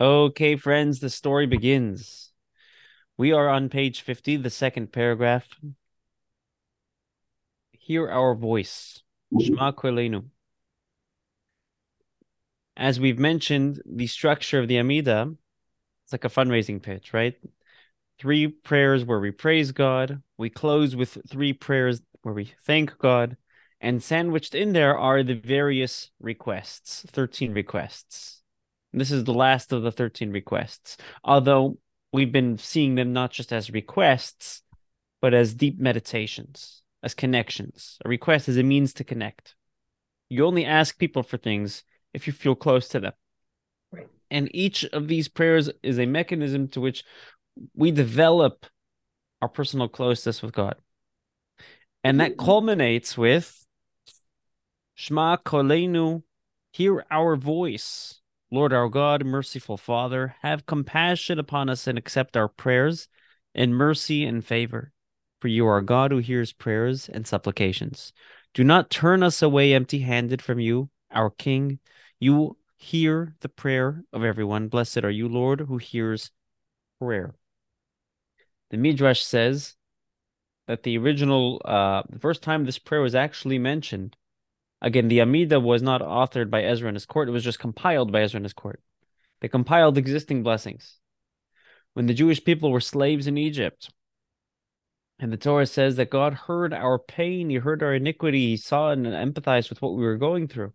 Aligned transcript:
Okay, 0.00 0.56
friends, 0.56 1.00
the 1.00 1.10
story 1.10 1.46
begins. 1.46 2.32
We 3.18 3.32
are 3.32 3.48
on 3.48 3.68
page 3.68 4.00
50, 4.00 4.36
the 4.38 4.50
second 4.50 4.90
paragraph. 4.90 5.46
Hear 7.72 8.08
our 8.08 8.34
voice. 8.34 9.02
Shema 9.38 9.72
Kolenu. 9.72 10.24
As 12.76 12.98
we've 12.98 13.18
mentioned, 13.18 13.82
the 13.84 14.06
structure 14.06 14.58
of 14.58 14.66
the 14.66 14.78
Amida, 14.78 15.34
it's 16.04 16.12
like 16.12 16.24
a 16.24 16.28
fundraising 16.28 16.82
pitch, 16.82 17.12
right? 17.12 17.34
Three 18.18 18.48
prayers 18.48 19.04
where 19.04 19.20
we 19.20 19.30
praise 19.30 19.72
God. 19.72 20.22
We 20.38 20.48
close 20.48 20.96
with 20.96 21.18
three 21.28 21.52
prayers 21.52 22.00
where 22.22 22.34
we 22.34 22.52
thank 22.64 22.96
God. 22.98 23.36
And 23.80 24.02
sandwiched 24.02 24.54
in 24.54 24.72
there 24.72 24.96
are 24.96 25.22
the 25.22 25.34
various 25.34 26.10
requests, 26.18 27.04
13 27.10 27.52
requests. 27.52 28.41
This 28.92 29.10
is 29.10 29.24
the 29.24 29.34
last 29.34 29.72
of 29.72 29.82
the 29.82 29.92
13 29.92 30.30
requests. 30.30 30.96
Although 31.24 31.78
we've 32.12 32.32
been 32.32 32.58
seeing 32.58 32.94
them 32.94 33.12
not 33.12 33.30
just 33.30 33.52
as 33.52 33.70
requests, 33.70 34.62
but 35.20 35.34
as 35.34 35.54
deep 35.54 35.78
meditations, 35.78 36.82
as 37.02 37.14
connections. 37.14 37.98
A 38.04 38.08
request 38.08 38.48
is 38.48 38.58
a 38.58 38.62
means 38.62 38.92
to 38.94 39.04
connect. 39.04 39.54
You 40.28 40.46
only 40.46 40.64
ask 40.64 40.98
people 40.98 41.22
for 41.22 41.36
things 41.36 41.84
if 42.12 42.26
you 42.26 42.32
feel 42.32 42.54
close 42.54 42.88
to 42.88 43.00
them. 43.00 43.12
Right. 43.92 44.08
And 44.30 44.48
each 44.54 44.84
of 44.84 45.08
these 45.08 45.28
prayers 45.28 45.70
is 45.82 45.98
a 45.98 46.06
mechanism 46.06 46.68
to 46.68 46.80
which 46.80 47.04
we 47.74 47.90
develop 47.90 48.66
our 49.40 49.48
personal 49.48 49.88
closeness 49.88 50.42
with 50.42 50.52
God. 50.52 50.76
And 52.04 52.20
that 52.20 52.32
mm-hmm. 52.32 52.44
culminates 52.44 53.16
with 53.16 53.66
Shema 54.94 55.36
Kolenu, 55.38 56.22
hear 56.72 57.04
our 57.10 57.36
voice. 57.36 58.20
Lord 58.52 58.74
our 58.74 58.90
God, 58.90 59.24
merciful 59.24 59.78
Father, 59.78 60.36
have 60.42 60.66
compassion 60.66 61.38
upon 61.38 61.70
us 61.70 61.86
and 61.86 61.96
accept 61.96 62.36
our 62.36 62.48
prayers 62.48 63.08
in 63.54 63.72
mercy 63.72 64.26
and 64.26 64.44
favor. 64.44 64.92
For 65.40 65.48
you 65.48 65.66
are 65.66 65.80
God 65.80 66.10
who 66.10 66.18
hears 66.18 66.52
prayers 66.52 67.08
and 67.08 67.26
supplications. 67.26 68.12
Do 68.52 68.62
not 68.62 68.90
turn 68.90 69.22
us 69.22 69.40
away 69.40 69.72
empty 69.72 70.00
handed 70.00 70.42
from 70.42 70.60
you, 70.60 70.90
our 71.10 71.30
King. 71.30 71.78
You 72.20 72.58
hear 72.76 73.34
the 73.40 73.48
prayer 73.48 74.04
of 74.12 74.22
everyone. 74.22 74.68
Blessed 74.68 74.98
are 74.98 75.10
you, 75.10 75.28
Lord, 75.28 75.60
who 75.60 75.78
hears 75.78 76.30
prayer. 77.00 77.34
The 78.68 78.76
Midrash 78.76 79.22
says 79.22 79.76
that 80.66 80.82
the 80.82 80.98
original, 80.98 81.62
uh, 81.64 82.02
the 82.06 82.18
first 82.18 82.42
time 82.42 82.66
this 82.66 82.78
prayer 82.78 83.00
was 83.00 83.14
actually 83.14 83.58
mentioned 83.58 84.14
Again, 84.82 85.06
the 85.06 85.20
Amida 85.20 85.60
was 85.60 85.80
not 85.80 86.00
authored 86.02 86.50
by 86.50 86.64
Ezra 86.64 86.88
and 86.88 86.96
his 86.96 87.06
court, 87.06 87.28
it 87.28 87.32
was 87.32 87.44
just 87.44 87.60
compiled 87.60 88.10
by 88.10 88.22
Ezra 88.22 88.38
and 88.38 88.44
his 88.44 88.52
court. 88.52 88.82
They 89.40 89.48
compiled 89.48 89.96
existing 89.96 90.42
blessings. 90.42 90.98
When 91.94 92.06
the 92.06 92.14
Jewish 92.14 92.42
people 92.42 92.72
were 92.72 92.80
slaves 92.80 93.28
in 93.28 93.38
Egypt, 93.38 93.90
and 95.20 95.32
the 95.32 95.36
Torah 95.36 95.66
says 95.66 95.94
that 95.96 96.10
God 96.10 96.34
heard 96.34 96.74
our 96.74 96.98
pain, 96.98 97.48
He 97.48 97.56
heard 97.56 97.82
our 97.82 97.94
iniquity, 97.94 98.48
He 98.48 98.56
saw 98.56 98.90
and 98.90 99.06
empathized 99.06 99.70
with 99.70 99.80
what 99.80 99.94
we 99.94 100.02
were 100.02 100.16
going 100.16 100.48
through. 100.48 100.72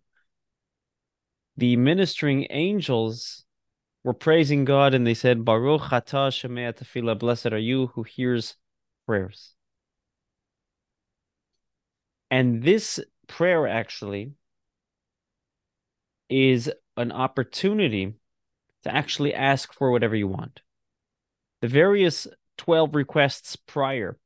The 1.58 1.76
ministering 1.76 2.46
angels 2.48 3.44
were 4.04 4.14
praising 4.14 4.64
God 4.64 4.94
and 4.94 5.06
they 5.06 5.12
said, 5.12 5.44
Baruch 5.44 5.90
atah 5.90 6.30
shemei 6.30 6.72
tefillah, 6.72 7.18
blessed 7.18 7.46
are 7.46 7.58
you 7.58 7.88
who 7.88 8.04
hears 8.04 8.54
prayers. 9.06 9.54
And 12.30 12.62
this 12.62 13.00
prayer 13.28 13.66
actually 13.66 14.32
is 16.28 16.70
an 16.96 17.12
opportunity 17.12 18.14
to 18.82 18.94
actually 18.94 19.34
ask 19.34 19.72
for 19.72 19.90
whatever 19.90 20.16
you 20.16 20.28
want. 20.28 20.60
The 21.60 21.68
various 21.68 22.26
12 22.58 22.94
requests 22.94 23.56
prior 23.56 24.18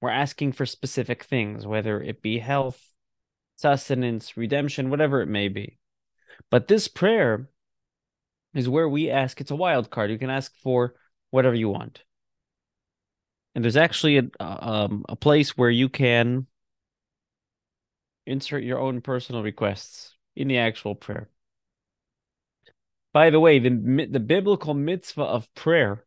were 0.00 0.10
asking 0.10 0.52
for 0.52 0.66
specific 0.66 1.24
things, 1.24 1.66
whether 1.66 2.00
it 2.00 2.22
be 2.22 2.38
health, 2.38 2.80
sustenance, 3.56 4.36
redemption, 4.36 4.90
whatever 4.90 5.22
it 5.22 5.28
may 5.28 5.48
be. 5.48 5.78
But 6.50 6.68
this 6.68 6.88
prayer 6.88 7.48
is 8.54 8.68
where 8.68 8.88
we 8.88 9.10
ask, 9.10 9.40
it's 9.40 9.50
a 9.50 9.56
wild 9.56 9.90
card. 9.90 10.10
You 10.10 10.18
can 10.18 10.30
ask 10.30 10.54
for 10.62 10.94
whatever 11.30 11.54
you 11.54 11.68
want. 11.68 12.02
And 13.54 13.64
there's 13.64 13.76
actually 13.76 14.18
a, 14.18 14.30
um, 14.38 15.04
a 15.08 15.16
place 15.16 15.56
where 15.56 15.70
you 15.70 15.88
can 15.88 16.46
insert 18.26 18.64
your 18.64 18.78
own 18.78 19.00
personal 19.00 19.42
requests 19.42 20.14
in 20.34 20.48
the 20.48 20.58
actual 20.58 20.94
prayer. 20.94 21.28
By 23.12 23.30
the 23.30 23.40
way, 23.40 23.58
the 23.58 23.70
the 24.10 24.20
biblical 24.20 24.74
mitzvah 24.74 25.22
of 25.22 25.52
prayer, 25.54 26.04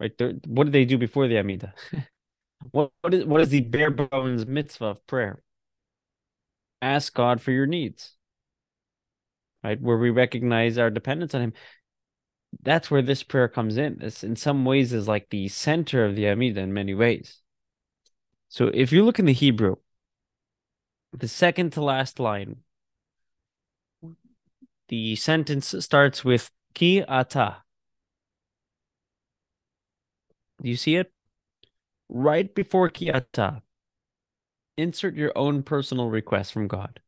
right? 0.00 0.12
What 0.46 0.64
did 0.64 0.72
they 0.72 0.86
do 0.86 0.96
before 0.96 1.28
the 1.28 1.38
Amida? 1.38 1.74
what 2.70 2.90
what 3.02 3.12
is 3.12 3.24
what 3.26 3.40
is 3.42 3.50
the 3.50 3.60
bare 3.60 3.90
bones 3.90 4.46
mitzvah 4.46 4.86
of 4.86 5.06
prayer? 5.06 5.42
Ask 6.80 7.12
God 7.14 7.42
for 7.42 7.50
your 7.50 7.66
needs, 7.66 8.14
right? 9.62 9.80
Where 9.80 9.98
we 9.98 10.10
recognize 10.10 10.78
our 10.78 10.90
dependence 10.90 11.34
on 11.34 11.42
Him. 11.42 11.52
That's 12.62 12.90
where 12.90 13.02
this 13.02 13.22
prayer 13.22 13.48
comes 13.48 13.76
in. 13.76 13.98
This, 13.98 14.22
in 14.24 14.36
some 14.36 14.64
ways, 14.64 14.92
is 14.92 15.08
like 15.08 15.28
the 15.28 15.48
center 15.48 16.04
of 16.04 16.14
the 16.16 16.28
Amida 16.28 16.60
in 16.60 16.72
many 16.72 16.94
ways. 16.94 17.40
So, 18.48 18.70
if 18.72 18.92
you 18.92 19.04
look 19.04 19.18
in 19.18 19.24
the 19.26 19.32
Hebrew, 19.32 19.76
the 21.14 21.28
second 21.28 21.72
to 21.72 21.82
last 21.82 22.18
line. 22.18 22.56
The 24.88 25.16
sentence 25.16 25.74
starts 25.78 26.24
with 26.24 26.50
ki 26.74 27.02
ata. 27.02 27.62
Do 30.60 30.68
you 30.68 30.76
see 30.76 30.96
it? 30.96 31.12
Right 32.08 32.54
before 32.54 32.88
ki 32.88 33.10
ata, 33.10 33.62
insert 34.76 35.14
your 35.14 35.32
own 35.36 35.62
personal 35.62 36.10
request 36.10 36.52
from 36.52 36.68
God. 36.68 37.00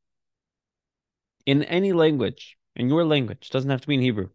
In 1.44 1.62
any 1.64 1.92
language, 1.92 2.56
in 2.74 2.88
your 2.88 3.04
language, 3.04 3.50
doesn't 3.50 3.70
have 3.70 3.80
to 3.82 3.88
be 3.88 3.94
in 3.94 4.00
Hebrew. 4.00 4.30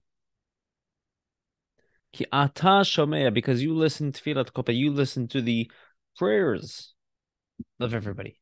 Ki 2.13 2.25
ata 2.31 2.83
shomea, 2.83 3.33
because 3.33 3.63
you 3.63 3.73
listen 3.73 4.11
to 4.11 4.21
Filat 4.21 4.51
Kopa, 4.51 4.75
you 4.75 4.91
listen 4.91 5.27
to 5.29 5.41
the 5.41 5.71
prayers 6.17 6.93
of 7.79 7.93
everybody. 7.93 8.40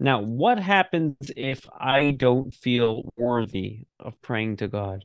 Now, 0.00 0.22
what 0.22 0.58
happens 0.58 1.16
if 1.36 1.68
I 1.78 2.12
don't 2.12 2.54
feel 2.54 3.12
worthy 3.16 3.86
of 3.98 4.20
praying 4.22 4.56
to 4.56 4.68
God? 4.68 5.04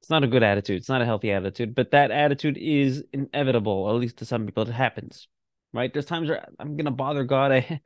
It's 0.00 0.08
not 0.10 0.22
a 0.22 0.28
good 0.28 0.44
attitude. 0.44 0.76
It's 0.78 0.88
not 0.88 1.02
a 1.02 1.04
healthy 1.04 1.32
attitude, 1.32 1.74
but 1.74 1.90
that 1.90 2.12
attitude 2.12 2.56
is 2.56 3.04
inevitable, 3.12 3.88
at 3.90 3.96
least 3.96 4.18
to 4.18 4.24
some 4.24 4.46
people. 4.46 4.62
It 4.62 4.72
happens, 4.72 5.26
right? 5.72 5.92
There's 5.92 6.06
times 6.06 6.28
where 6.28 6.46
I'm 6.60 6.76
going 6.76 6.84
to 6.84 6.92
bother 6.92 7.24
God. 7.24 7.50
I, 7.52 7.80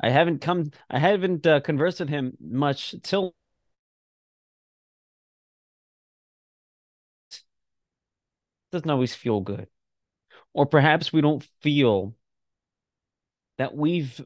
I 0.00 0.10
haven't 0.10 0.40
come, 0.40 0.70
I 0.90 0.98
haven't 0.98 1.46
uh, 1.46 1.60
conversed 1.60 2.00
with 2.00 2.08
him 2.08 2.36
much 2.40 2.94
till 3.02 3.34
doesn't 8.72 8.90
always 8.90 9.14
feel 9.14 9.40
good. 9.40 9.68
Or 10.54 10.66
perhaps 10.66 11.12
we 11.12 11.20
don't 11.20 11.46
feel 11.62 12.14
that 13.58 13.74
we've 13.74 14.20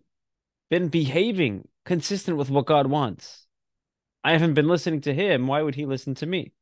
been 0.71 0.89
behaving 0.89 1.69
consistent 1.85 2.37
with 2.37 2.51
what 2.51 2.67
God 2.67 2.87
wants. 2.87 3.47
I 4.25 4.33
haven't 4.33 4.55
been 4.55 4.69
listening 4.69 5.03
to 5.03 5.15
him. 5.15 5.47
Why 5.47 5.63
would 5.63 5.75
he 5.75 5.87
listen 5.87 6.15
to 6.17 6.27
me? 6.27 6.53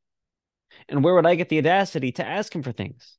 And 0.89 1.03
where 1.03 1.15
would 1.15 1.27
I 1.27 1.35
get 1.35 1.49
the 1.49 1.59
audacity 1.59 2.13
to 2.13 2.27
ask 2.27 2.55
him 2.55 2.63
for 2.63 2.73
things? 2.73 3.17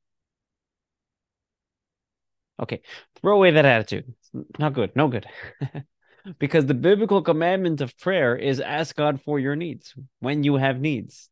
Okay, 2.60 2.80
throw 3.20 3.36
away 3.36 3.50
that 3.50 3.64
attitude. 3.64 4.14
Not 4.58 4.72
good, 4.72 4.94
no 4.94 5.08
good. 5.08 5.26
because 6.38 6.66
the 6.66 6.74
biblical 6.74 7.22
commandment 7.22 7.80
of 7.80 7.98
prayer 7.98 8.36
is 8.36 8.60
ask 8.60 8.96
God 8.96 9.20
for 9.20 9.38
your 9.38 9.56
needs 9.56 9.94
when 10.20 10.44
you 10.44 10.56
have 10.56 10.80
needs. 10.80 11.28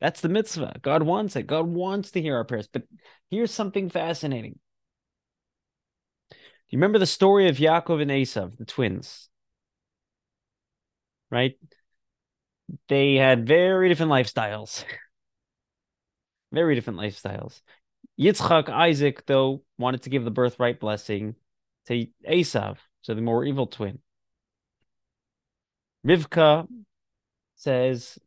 That's 0.00 0.20
the 0.20 0.30
mitzvah. 0.30 0.76
God 0.80 1.02
wants 1.02 1.36
it. 1.36 1.46
God 1.46 1.66
wants 1.66 2.12
to 2.12 2.22
hear 2.22 2.36
our 2.36 2.44
prayers. 2.44 2.68
But 2.72 2.84
here's 3.30 3.50
something 3.50 3.90
fascinating 3.90 4.58
you 6.70 6.78
remember 6.78 6.98
the 6.98 7.06
story 7.06 7.48
of 7.48 7.56
Yaakov 7.56 8.00
and 8.00 8.10
Esav, 8.10 8.56
the 8.56 8.64
twins? 8.64 9.28
Right? 11.30 11.58
They 12.88 13.16
had 13.16 13.46
very 13.46 13.88
different 13.88 14.12
lifestyles. 14.12 14.84
very 16.52 16.74
different 16.74 16.98
lifestyles. 16.98 17.60
Yitzchak, 18.20 18.68
Isaac, 18.68 19.24
though, 19.26 19.62
wanted 19.78 20.02
to 20.02 20.10
give 20.10 20.24
the 20.24 20.30
birthright 20.30 20.78
blessing 20.78 21.34
to 21.86 22.06
Esav, 22.28 22.76
so 23.02 23.14
the 23.14 23.22
more 23.22 23.44
evil 23.44 23.66
twin. 23.66 23.98
Rivka 26.06 26.68
says 27.56 28.18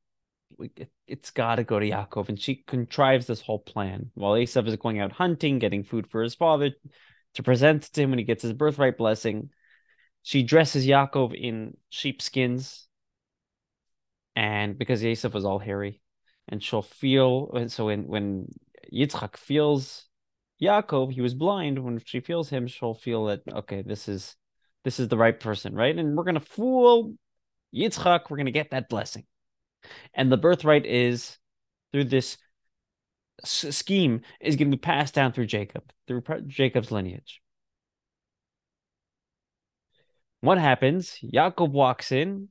it, 0.60 0.90
has 1.08 1.32
got 1.32 1.56
to 1.56 1.64
go 1.64 1.80
to 1.80 1.90
Yaakov, 1.90 2.30
and 2.30 2.40
she 2.40 2.64
contrives 2.68 3.28
this 3.28 3.42
whole 3.42 3.60
plan 3.60 4.12
while 4.16 4.34
Esav 4.34 4.68
is 4.68 4.76
going 4.76 5.00
out 5.00 5.12
hunting, 5.12 5.60
getting 5.60 5.84
food 5.84 6.08
for 6.08 6.24
his 6.24 6.36
father 6.36 6.72
to 7.36 7.44
present 7.44 7.84
to 7.84 8.02
him 8.02 8.10
when 8.12 8.20
he 8.20 8.26
gets 8.26 8.44
his 8.44 8.54
birthright 8.54 8.98
blessing. 8.98 9.50
She 10.22 10.44
dresses 10.44 10.86
Yaakov 10.86 11.34
in 11.34 11.76
sheepskins, 11.90 12.88
and 14.36 14.78
because 14.78 15.04
Yosef 15.04 15.34
was 15.34 15.46
all 15.46 15.60
hairy, 15.60 16.02
and 16.48 16.64
she'll 16.64 16.82
feel. 16.82 17.52
And 17.54 17.72
so 17.72 17.88
when 17.88 18.08
when 18.08 18.48
Yitzchak 18.92 19.38
feels 19.38 20.06
Yaakov, 20.62 21.12
he 21.12 21.22
was 21.22 21.34
blind. 21.34 21.84
When 21.84 22.00
she 22.06 22.20
feels 22.22 22.50
him, 22.50 22.68
she'll 22.68 22.94
feel 22.94 23.26
that 23.26 23.42
okay, 23.52 23.82
this 23.82 24.08
is 24.08 24.36
this 24.84 25.00
is 25.00 25.10
the 25.10 25.18
right 25.18 25.38
person, 25.38 25.76
right? 25.76 25.98
And 25.98 26.16
we're 26.16 26.24
gonna 26.24 26.40
fool 26.40 27.16
Yitzchak. 27.76 28.30
We're 28.30 28.38
gonna 28.38 28.52
get 28.52 28.72
that 28.72 28.90
blessing, 28.90 29.26
and 30.14 30.32
the 30.32 30.38
birthright 30.38 30.86
is 30.86 31.38
through 31.92 32.06
this 32.06 32.38
scheme 33.44 34.22
is 34.40 34.56
going 34.56 34.72
to 34.72 34.78
be 34.78 34.82
passed 34.82 35.14
down 35.14 35.34
through 35.34 35.48
Jacob, 35.48 35.84
through 36.08 36.24
Jacob's 36.48 36.92
lineage. 36.92 37.42
What 40.42 40.58
happens? 40.58 41.18
Yaakov 41.24 41.72
walks 41.72 42.12
in, 42.12 42.50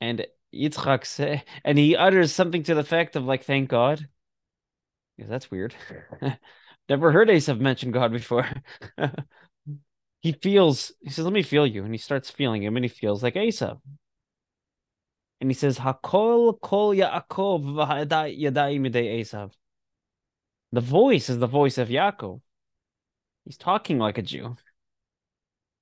and 0.00 0.26
Yitzchak 0.54 1.04
say, 1.04 1.44
and 1.64 1.78
he 1.78 1.96
utters 1.96 2.32
something 2.32 2.62
to 2.64 2.74
the 2.74 2.80
effect 2.80 3.16
of 3.16 3.24
like, 3.24 3.44
"Thank 3.44 3.68
God." 3.68 4.08
Yeah, 5.18 5.26
that's 5.28 5.50
weird. 5.50 5.74
Never 6.88 7.12
heard 7.12 7.28
Esav 7.28 7.58
mention 7.58 7.90
God 7.90 8.12
before. 8.12 8.48
he 10.20 10.32
feels. 10.32 10.92
He 11.00 11.10
says, 11.10 11.24
"Let 11.24 11.34
me 11.34 11.42
feel 11.42 11.66
you," 11.66 11.84
and 11.84 11.92
he 11.92 11.98
starts 11.98 12.30
feeling 12.30 12.62
him, 12.62 12.76
and 12.76 12.84
he 12.84 12.88
feels 12.88 13.22
like 13.22 13.34
Esav. 13.34 13.80
And 15.40 15.50
he 15.50 15.54
says, 15.54 15.78
"Hakol 15.78 16.60
kol 16.60 16.94
Yaakov 16.94 17.62
v'hadai 17.62 18.40
yadai 18.40 18.80
midei 18.80 19.20
Esav." 19.20 19.52
The 20.72 20.80
voice 20.80 21.28
is 21.28 21.38
the 21.38 21.46
voice 21.46 21.78
of 21.78 21.88
Yaakov. 21.88 22.40
He's 23.44 23.56
talking 23.56 23.98
like 23.98 24.18
a 24.18 24.22
Jew, 24.22 24.56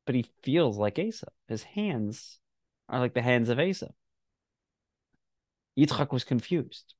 but 0.06 0.14
he 0.14 0.26
feels 0.42 0.76
like 0.76 0.96
Esav. 0.96 1.28
His 1.48 1.62
hands 1.62 2.38
are 2.88 3.00
like 3.00 3.14
the 3.14 3.22
hands 3.22 3.48
of 3.48 3.58
Esav. 3.58 3.92
Yitzchak 5.78 6.12
was 6.12 6.24
confused. 6.24 6.94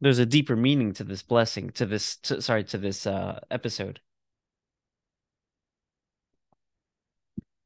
There's 0.00 0.18
a 0.18 0.26
deeper 0.26 0.56
meaning 0.56 0.92
to 0.94 1.04
this 1.04 1.22
blessing, 1.22 1.70
to 1.70 1.86
this, 1.86 2.16
to, 2.16 2.42
sorry, 2.42 2.64
to 2.64 2.78
this 2.78 3.06
uh, 3.06 3.38
episode. 3.50 4.00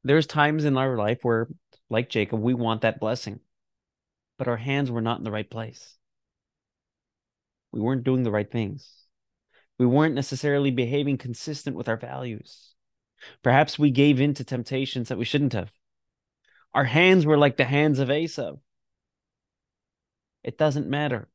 There's 0.05 0.27
times 0.27 0.67
in 0.67 0.77
our 0.77 0.97
life 0.97 1.21
where, 1.23 1.49
like 1.89 2.11
Jacob, 2.11 2.41
we 2.41 2.53
want 2.53 2.83
that 2.83 3.01
blessing, 3.01 3.41
but 4.37 4.49
our 4.49 4.59
hands 4.59 4.91
were 4.91 5.01
not 5.01 5.19
in 5.19 5.25
the 5.25 5.33
right 5.33 5.49
place. 5.49 5.97
We 7.77 7.83
weren't 7.83 8.05
doing 8.05 8.23
the 8.23 8.31
right 8.31 8.51
things. 8.51 8.91
We 9.79 9.85
weren't 9.85 10.15
necessarily 10.15 10.71
behaving 10.71 11.19
consistent 11.19 11.77
with 11.77 11.91
our 11.91 11.99
values. 11.99 12.73
Perhaps 13.43 13.79
we 13.79 13.91
gave 13.91 14.19
in 14.19 14.33
to 14.35 14.45
temptations 14.45 15.11
that 15.11 15.19
we 15.19 15.27
shouldn't 15.27 15.53
have. 15.53 15.71
Our 16.73 16.85
hands 16.85 17.27
were 17.27 17.37
like 17.37 17.59
the 17.59 17.67
hands 17.67 17.99
of 17.99 18.09
Esav. 18.09 18.61
It 20.43 20.57
doesn't 20.57 20.89
matter 20.89 21.29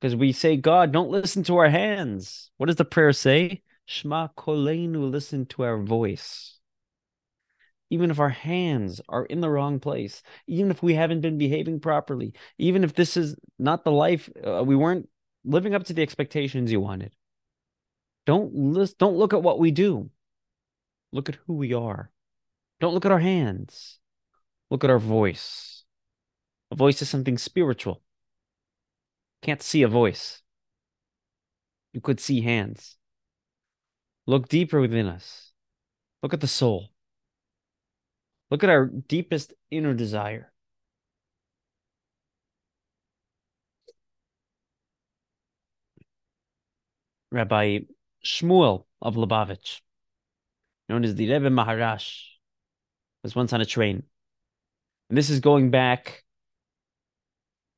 because 0.00 0.16
we 0.16 0.32
say, 0.32 0.56
God, 0.56 0.92
don't 0.92 1.10
listen 1.10 1.42
to 1.44 1.58
our 1.58 1.68
hands. 1.68 2.50
What 2.56 2.68
does 2.68 2.76
the 2.76 2.86
prayer 2.86 3.12
say? 3.12 3.62
Shema 3.84 4.28
kolenu, 4.28 5.10
listen 5.10 5.44
to 5.46 5.64
our 5.64 5.82
voice. 5.82 6.58
Even 7.90 8.10
if 8.10 8.18
our 8.18 8.30
hands 8.30 9.02
are 9.10 9.26
in 9.26 9.42
the 9.42 9.50
wrong 9.50 9.78
place, 9.78 10.22
even 10.46 10.70
if 10.70 10.82
we 10.82 10.94
haven't 10.94 11.20
been 11.20 11.36
behaving 11.36 11.80
properly, 11.80 12.32
even 12.56 12.82
if 12.82 12.94
this 12.94 13.18
is 13.18 13.36
not 13.58 13.84
the 13.84 13.92
life 13.92 14.30
uh, 14.42 14.64
we 14.64 14.74
weren't 14.74 15.10
living 15.44 15.74
up 15.74 15.84
to 15.84 15.92
the 15.92 16.02
expectations 16.02 16.70
you 16.70 16.80
wanted. 16.80 17.14
Don't 18.26 18.54
list, 18.54 18.98
don't 18.98 19.16
look 19.16 19.32
at 19.32 19.42
what 19.42 19.58
we 19.58 19.70
do. 19.70 20.10
Look 21.12 21.28
at 21.28 21.38
who 21.46 21.54
we 21.54 21.74
are. 21.74 22.10
Don't 22.80 22.94
look 22.94 23.04
at 23.04 23.12
our 23.12 23.18
hands. 23.18 23.98
Look 24.70 24.84
at 24.84 24.90
our 24.90 24.98
voice. 24.98 25.84
A 26.70 26.76
voice 26.76 27.02
is 27.02 27.08
something 27.08 27.36
spiritual. 27.36 28.02
Can't 29.42 29.62
see 29.62 29.82
a 29.82 29.88
voice. 29.88 30.40
You 31.92 32.00
could 32.00 32.20
see 32.20 32.40
hands. 32.40 32.96
Look 34.26 34.48
deeper 34.48 34.80
within 34.80 35.06
us. 35.06 35.52
Look 36.22 36.32
at 36.32 36.40
the 36.40 36.46
soul. 36.46 36.90
Look 38.50 38.62
at 38.62 38.70
our 38.70 38.86
deepest 38.86 39.52
inner 39.70 39.94
desire. 39.94 40.51
Rabbi 47.32 47.80
Shmuel 48.24 48.84
of 49.00 49.16
Lubavitch, 49.16 49.80
known 50.88 51.04
as 51.04 51.14
the 51.14 51.32
Rebbe 51.32 51.48
Maharash, 51.48 52.24
was 53.22 53.34
once 53.34 53.52
on 53.52 53.60
a 53.60 53.64
train. 53.64 54.02
And 55.08 55.18
this 55.18 55.30
is 55.30 55.40
going 55.40 55.70
back, 55.70 56.22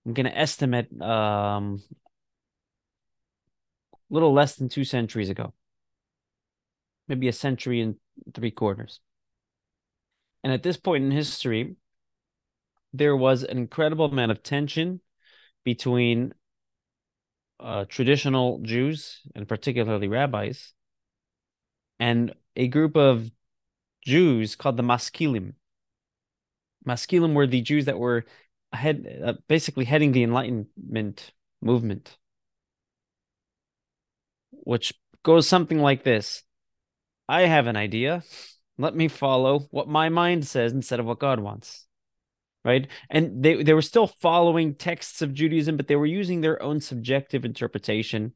I'm 0.05 0.13
going 0.13 0.27
to 0.27 0.37
estimate 0.37 0.89
um, 1.01 1.83
a 3.93 3.97
little 4.11 4.33
less 4.33 4.57
than 4.57 4.69
two 4.69 4.85
centuries 4.85 5.31
ago, 5.31 5.55
maybe 7.09 7.29
a 7.29 7.33
century 7.33 7.81
and 7.81 7.97
three 8.35 8.51
quarters. 8.51 9.01
And 10.43 10.53
at 10.53 10.63
this 10.63 10.77
point 10.77 11.05
in 11.05 11.11
history, 11.11 11.77
there 12.93 13.17
was 13.17 13.45
an 13.45 13.57
incredible 13.57 14.07
amount 14.07 14.31
of 14.31 14.43
tension 14.43 15.01
between 15.65 16.35
uh, 17.61 17.85
traditional 17.89 18.61
Jews 18.61 19.21
and 19.35 19.49
particularly 19.49 20.09
rabbis, 20.09 20.73
and 21.99 22.35
a 22.57 22.69
group 22.69 22.97
of 22.97 23.31
Jews 24.05 24.57
called 24.57 24.77
the 24.77 24.83
Maskilim. 24.83 25.55
Maskilim 26.87 27.35
were 27.35 27.47
the 27.47 27.63
Jews 27.63 27.87
that 27.87 27.99
were 27.99 28.25
head, 28.73 29.23
uh, 29.25 29.35
basically 29.49 29.85
heading 29.85 30.13
the 30.13 30.23
Enlightenment 30.23 31.33
movement, 31.63 32.19
which 34.51 34.93
goes 35.23 35.49
something 35.49 35.79
like 35.79 36.05
this 36.05 36.43
I 37.29 37.43
have 37.43 37.67
an 37.67 37.77
idea. 37.77 38.23
Let 38.77 38.95
me 38.95 39.09
follow 39.09 39.69
what 39.71 39.89
my 39.89 40.09
mind 40.09 40.47
says 40.47 40.73
instead 40.73 41.01
of 41.01 41.07
what 41.07 41.21
God 41.21 41.41
wants 41.41 41.84
right? 42.65 42.89
And 43.11 43.43
they 43.43 43.63
they 43.63 43.75
were 43.75 43.83
still 43.83 44.07
following 44.07 44.75
texts 44.75 45.23
of 45.23 45.35
Judaism, 45.35 45.77
but 45.77 45.89
they 45.89 45.97
were 45.97 46.07
using 46.07 46.41
their 46.41 46.63
own 46.63 46.81
subjective 46.81 47.45
interpretation 47.45 48.33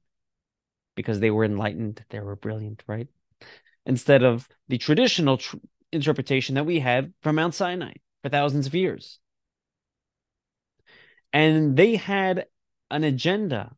because 0.95 1.21
they 1.21 1.31
were 1.31 1.45
enlightened, 1.45 2.05
they 2.11 2.21
were 2.21 2.37
brilliant, 2.37 2.83
right? 2.87 3.09
Instead 3.87 4.25
of 4.25 4.49
the 4.69 4.79
traditional 4.79 5.39
tr- 5.39 5.57
interpretation 5.93 6.57
that 6.57 6.67
we 6.67 6.81
had 6.81 7.13
from 7.23 7.37
Mount 7.37 7.55
Sinai 7.55 7.93
for 8.23 8.29
thousands 8.29 8.67
of 8.67 8.75
years. 8.75 9.21
And 11.33 11.77
they 11.77 11.97
had 11.97 12.47
an 12.91 13.05
agenda 13.05 13.77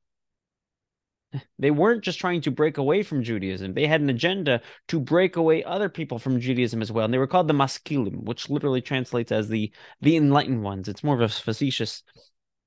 they 1.58 1.70
weren't 1.70 2.02
just 2.02 2.18
trying 2.18 2.40
to 2.42 2.50
break 2.50 2.78
away 2.78 3.02
from 3.02 3.22
Judaism. 3.22 3.74
They 3.74 3.86
had 3.86 4.00
an 4.00 4.10
agenda 4.10 4.60
to 4.88 5.00
break 5.00 5.36
away 5.36 5.62
other 5.64 5.88
people 5.88 6.18
from 6.18 6.40
Judaism 6.40 6.82
as 6.82 6.90
well. 6.90 7.04
And 7.04 7.14
they 7.14 7.18
were 7.18 7.26
called 7.26 7.48
the 7.48 7.54
Maskilim, 7.54 8.24
which 8.24 8.50
literally 8.50 8.80
translates 8.80 9.32
as 9.32 9.48
the 9.48 9.72
the 10.00 10.16
enlightened 10.16 10.62
ones. 10.62 10.88
It's 10.88 11.04
more 11.04 11.14
of 11.14 11.20
a 11.20 11.28
facetious 11.28 12.02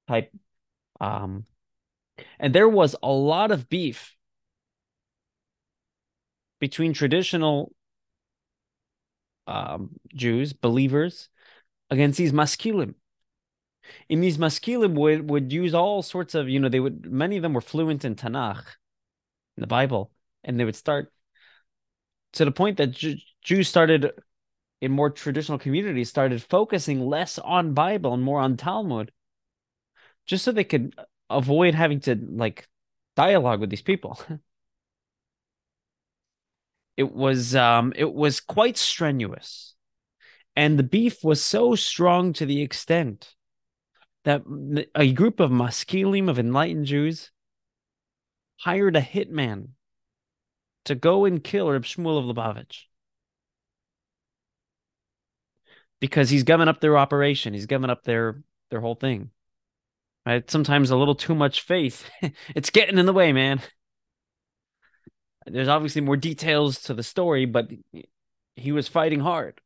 type. 0.07 0.31
Um, 1.01 1.45
and 2.39 2.53
there 2.53 2.69
was 2.69 2.95
a 3.03 3.11
lot 3.11 3.51
of 3.51 3.69
beef 3.69 4.15
between 6.59 6.93
traditional 6.93 7.73
um, 9.47 9.89
Jews, 10.13 10.53
believers, 10.53 11.27
against 11.89 12.17
these 12.17 12.31
Maskilim 12.31 12.95
in 14.09 14.21
these 14.21 14.37
maskilim 14.37 14.93
would 14.95 15.29
would 15.29 15.51
use 15.51 15.73
all 15.73 16.01
sorts 16.01 16.35
of 16.35 16.49
you 16.49 16.59
know 16.59 16.69
they 16.69 16.79
would 16.79 17.11
many 17.11 17.37
of 17.37 17.43
them 17.43 17.53
were 17.53 17.61
fluent 17.61 18.05
in 18.05 18.15
Tanakh, 18.15 18.65
in 19.57 19.61
the 19.61 19.67
Bible, 19.67 20.11
and 20.43 20.59
they 20.59 20.65
would 20.65 20.75
start 20.75 21.11
to 22.33 22.45
the 22.45 22.51
point 22.51 22.77
that 22.77 22.91
Jews 23.41 23.69
started 23.69 24.11
in 24.81 24.91
more 24.91 25.09
traditional 25.09 25.57
communities 25.57 26.09
started 26.09 26.41
focusing 26.43 26.99
less 26.99 27.37
on 27.39 27.73
Bible 27.73 28.13
and 28.13 28.23
more 28.23 28.39
on 28.39 28.57
Talmud, 28.57 29.11
just 30.25 30.43
so 30.43 30.51
they 30.51 30.63
could 30.63 30.95
avoid 31.29 31.75
having 31.75 31.99
to 32.01 32.15
like 32.15 32.67
dialogue 33.15 33.59
with 33.59 33.69
these 33.69 33.81
people. 33.81 34.19
it 36.97 37.11
was 37.11 37.55
um 37.55 37.93
it 37.95 38.11
was 38.11 38.39
quite 38.39 38.77
strenuous 38.77 39.73
and 40.55 40.77
the 40.77 40.83
beef 40.83 41.23
was 41.23 41.43
so 41.43 41.75
strong 41.75 42.33
to 42.33 42.45
the 42.45 42.61
extent 42.61 43.33
that 44.23 44.43
a 44.95 45.11
group 45.11 45.39
of 45.39 45.51
maskilim 45.51 46.29
of 46.29 46.39
enlightened 46.39 46.85
Jews 46.85 47.31
hired 48.57 48.95
a 48.95 49.01
hitman 49.01 49.69
to 50.85 50.95
go 50.95 51.25
and 51.25 51.43
kill 51.43 51.69
Reb 51.69 51.83
Shmuel 51.83 52.19
of 52.19 52.35
Lubavitch 52.35 52.85
because 55.99 56.29
he's 56.29 56.43
giving 56.43 56.67
up 56.67 56.81
their 56.81 56.97
operation. 56.97 57.53
He's 57.53 57.65
giving 57.65 57.89
up 57.89 58.03
their 58.03 58.41
their 58.69 58.81
whole 58.81 58.95
thing. 58.95 59.29
Right? 60.25 60.49
Sometimes 60.49 60.89
a 60.89 60.97
little 60.97 61.15
too 61.15 61.35
much 61.35 61.61
faith. 61.61 62.09
it's 62.55 62.69
getting 62.69 62.97
in 62.97 63.05
the 63.05 63.13
way, 63.13 63.33
man. 63.33 63.61
There's 65.45 65.67
obviously 65.67 66.01
more 66.01 66.17
details 66.17 66.81
to 66.83 66.93
the 66.93 67.03
story, 67.03 67.45
but 67.45 67.69
he 68.55 68.71
was 68.71 68.87
fighting 68.87 69.19
hard, 69.19 69.59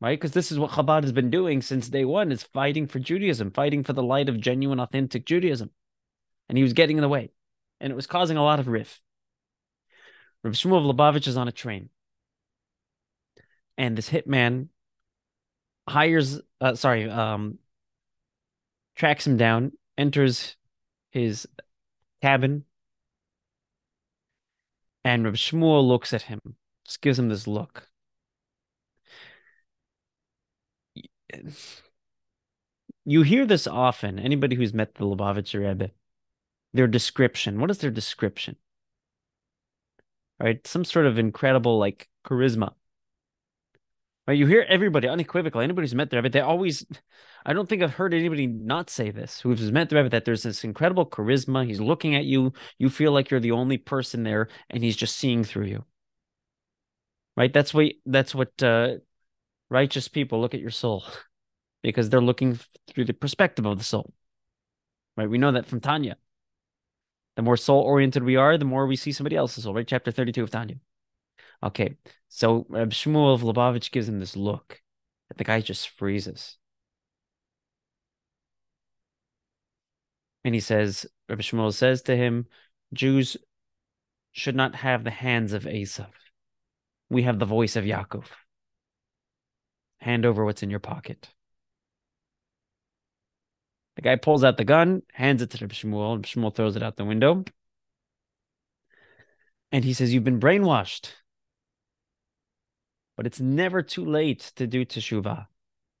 right? 0.00 0.18
Because 0.18 0.32
this 0.32 0.52
is 0.52 0.58
what 0.58 0.70
Chabad 0.72 1.02
has 1.02 1.12
been 1.12 1.30
doing 1.30 1.62
since 1.62 1.88
day 1.88 2.04
one: 2.04 2.32
is 2.32 2.42
fighting 2.42 2.86
for 2.86 2.98
Judaism, 2.98 3.50
fighting 3.50 3.84
for 3.84 3.92
the 3.92 4.02
light 4.02 4.28
of 4.28 4.40
genuine, 4.40 4.80
authentic 4.80 5.26
Judaism, 5.26 5.70
and 6.48 6.56
he 6.56 6.62
was 6.62 6.72
getting 6.72 6.96
in 6.96 7.02
the 7.02 7.08
way, 7.08 7.30
and 7.80 7.90
it 7.90 7.96
was 7.96 8.06
causing 8.06 8.36
a 8.36 8.44
lot 8.44 8.60
of 8.60 8.68
riff. 8.68 9.00
Rav 10.44 10.54
Shmuel 10.54 10.92
Lubavitch 10.92 11.26
is 11.26 11.36
on 11.36 11.48
a 11.48 11.52
train, 11.52 11.88
and 13.76 13.96
this 13.96 14.08
hitman 14.08 14.68
hires, 15.88 16.40
uh, 16.60 16.74
sorry, 16.74 17.10
um, 17.10 17.58
tracks 18.94 19.26
him 19.26 19.36
down, 19.36 19.72
enters 19.96 20.56
his 21.10 21.48
cabin, 22.22 22.64
and 25.04 25.24
Reb 25.24 25.34
Shmuel 25.34 25.86
looks 25.86 26.12
at 26.12 26.22
him, 26.22 26.40
just 26.84 27.00
gives 27.00 27.18
him 27.18 27.28
this 27.28 27.46
look. 27.46 27.88
You 33.04 33.22
hear 33.22 33.46
this 33.46 33.66
often. 33.66 34.18
Anybody 34.18 34.56
who's 34.56 34.74
met 34.74 34.94
the 34.94 35.04
Lubavitcher 35.04 35.66
Rebbe, 35.66 35.90
their 36.72 36.86
description. 36.86 37.60
What 37.60 37.70
is 37.70 37.78
their 37.78 37.90
description? 37.90 38.56
Right, 40.40 40.64
some 40.66 40.84
sort 40.84 41.06
of 41.06 41.18
incredible 41.18 41.78
like 41.78 42.08
charisma. 42.24 42.74
Right, 44.26 44.36
you 44.36 44.46
hear 44.46 44.64
everybody 44.68 45.08
unequivocally. 45.08 45.64
Anybody 45.64 45.84
who's 45.84 45.94
met 45.94 46.10
the 46.10 46.16
Rebbe, 46.16 46.28
they 46.28 46.40
always. 46.40 46.84
I 47.46 47.54
don't 47.54 47.68
think 47.68 47.82
I've 47.82 47.94
heard 47.94 48.12
anybody 48.12 48.46
not 48.46 48.90
say 48.90 49.10
this 49.10 49.40
who's 49.40 49.72
met 49.72 49.88
the 49.88 49.96
Rebbe 49.96 50.10
that 50.10 50.26
there's 50.26 50.42
this 50.42 50.64
incredible 50.64 51.06
charisma. 51.06 51.66
He's 51.66 51.80
looking 51.80 52.14
at 52.14 52.24
you. 52.24 52.52
You 52.78 52.90
feel 52.90 53.12
like 53.12 53.30
you're 53.30 53.40
the 53.40 53.52
only 53.52 53.78
person 53.78 54.22
there, 54.22 54.48
and 54.70 54.84
he's 54.84 54.96
just 54.96 55.16
seeing 55.16 55.44
through 55.44 55.66
you. 55.66 55.84
Right. 57.36 57.52
That's 57.52 57.72
what. 57.72 57.92
That's 58.04 58.34
what 58.34 58.62
uh, 58.62 58.96
righteous 59.70 60.08
people 60.08 60.40
look 60.40 60.54
at 60.54 60.60
your 60.60 60.70
soul, 60.70 61.04
because 61.82 62.08
they're 62.08 62.20
looking 62.20 62.58
through 62.88 63.04
the 63.04 63.12
perspective 63.12 63.66
of 63.66 63.78
the 63.78 63.84
soul. 63.84 64.12
Right. 65.16 65.28
We 65.28 65.38
know 65.38 65.52
that 65.52 65.66
from 65.66 65.80
Tanya. 65.80 66.16
The 67.36 67.42
more 67.42 67.56
soul 67.56 67.82
oriented 67.82 68.22
we 68.22 68.36
are, 68.36 68.58
the 68.58 68.64
more 68.64 68.86
we 68.86 68.96
see 68.96 69.12
somebody 69.12 69.36
else's 69.36 69.64
soul. 69.64 69.74
Right. 69.74 69.86
Chapter 69.86 70.10
thirty-two 70.10 70.42
of 70.42 70.50
Tanya. 70.50 70.76
Okay, 71.62 71.96
so 72.28 72.66
Reb 72.68 72.90
Shmuel 72.90 73.34
of 73.34 73.42
Lubavitch 73.42 73.90
gives 73.90 74.08
him 74.08 74.20
this 74.20 74.36
look 74.36 74.80
that 75.28 75.38
the 75.38 75.44
guy 75.44 75.60
just 75.60 75.88
freezes. 75.88 76.56
And 80.44 80.54
he 80.54 80.60
says, 80.60 81.04
Reb 81.28 81.40
Shmuel 81.40 81.74
says 81.74 82.02
to 82.02 82.16
him, 82.16 82.46
Jews 82.92 83.36
should 84.32 84.56
not 84.56 84.76
have 84.76 85.02
the 85.02 85.10
hands 85.10 85.52
of 85.52 85.64
Esav. 85.64 86.06
We 87.10 87.22
have 87.24 87.38
the 87.38 87.44
voice 87.44 87.74
of 87.74 87.84
Yaakov. 87.84 88.24
Hand 89.98 90.24
over 90.24 90.44
what's 90.44 90.62
in 90.62 90.70
your 90.70 90.80
pocket. 90.80 91.28
The 93.96 94.02
guy 94.02 94.16
pulls 94.16 94.44
out 94.44 94.56
the 94.56 94.64
gun, 94.64 95.02
hands 95.12 95.42
it 95.42 95.50
to 95.50 95.58
Shmuel, 95.58 96.14
and 96.14 96.24
Shmuel 96.24 96.54
throws 96.54 96.76
it 96.76 96.82
out 96.82 96.96
the 96.96 97.04
window. 97.04 97.44
And 99.72 99.84
he 99.84 99.92
says, 99.92 100.14
You've 100.14 100.24
been 100.24 100.40
brainwashed. 100.40 101.10
But 103.16 103.26
it's 103.26 103.40
never 103.40 103.82
too 103.82 104.04
late 104.04 104.52
to 104.54 104.68
do 104.68 104.84
teshuvah. 104.84 105.48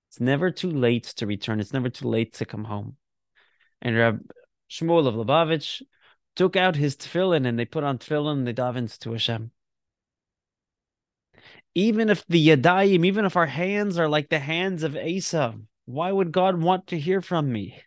It's 0.08 0.20
never 0.20 0.52
too 0.52 0.70
late 0.70 1.04
to 1.16 1.26
return. 1.26 1.58
It's 1.58 1.72
never 1.72 1.90
too 1.90 2.08
late 2.08 2.34
to 2.34 2.44
come 2.44 2.64
home. 2.64 2.96
And 3.82 3.96
Rab 3.96 4.30
Shmuel 4.70 5.06
of 5.06 5.14
Lubavitch 5.14 5.82
took 6.36 6.54
out 6.54 6.76
his 6.76 6.96
tefillin 6.96 7.46
and 7.46 7.58
they 7.58 7.64
put 7.64 7.84
on 7.84 7.98
tefillin 7.98 8.38
and 8.38 8.46
they 8.46 8.52
davened 8.52 8.96
to 9.00 9.12
Hashem. 9.12 9.50
Even 11.74 12.08
if 12.10 12.26
the 12.26 12.48
yadayim, 12.48 13.04
even 13.06 13.24
if 13.24 13.36
our 13.36 13.46
hands 13.46 13.98
are 13.98 14.08
like 14.08 14.28
the 14.28 14.38
hands 14.38 14.82
of 14.82 14.92
Esav, 14.92 15.60
why 15.84 16.10
would 16.10 16.32
God 16.32 16.60
want 16.60 16.88
to 16.88 16.98
hear 16.98 17.20
from 17.20 17.52
me? 17.52 17.80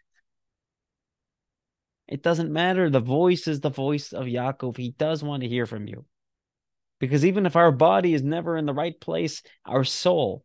It 2.07 2.23
doesn't 2.23 2.51
matter. 2.51 2.89
The 2.89 2.99
voice 2.99 3.47
is 3.47 3.61
the 3.61 3.69
voice 3.69 4.11
of 4.11 4.25
Yaakov. 4.25 4.77
He 4.77 4.91
does 4.91 5.23
want 5.23 5.43
to 5.43 5.49
hear 5.49 5.65
from 5.65 5.87
you. 5.87 6.05
Because 6.99 7.25
even 7.25 7.45
if 7.45 7.55
our 7.55 7.71
body 7.71 8.13
is 8.13 8.21
never 8.21 8.57
in 8.57 8.65
the 8.65 8.73
right 8.73 8.99
place, 8.99 9.41
our 9.65 9.83
soul 9.83 10.43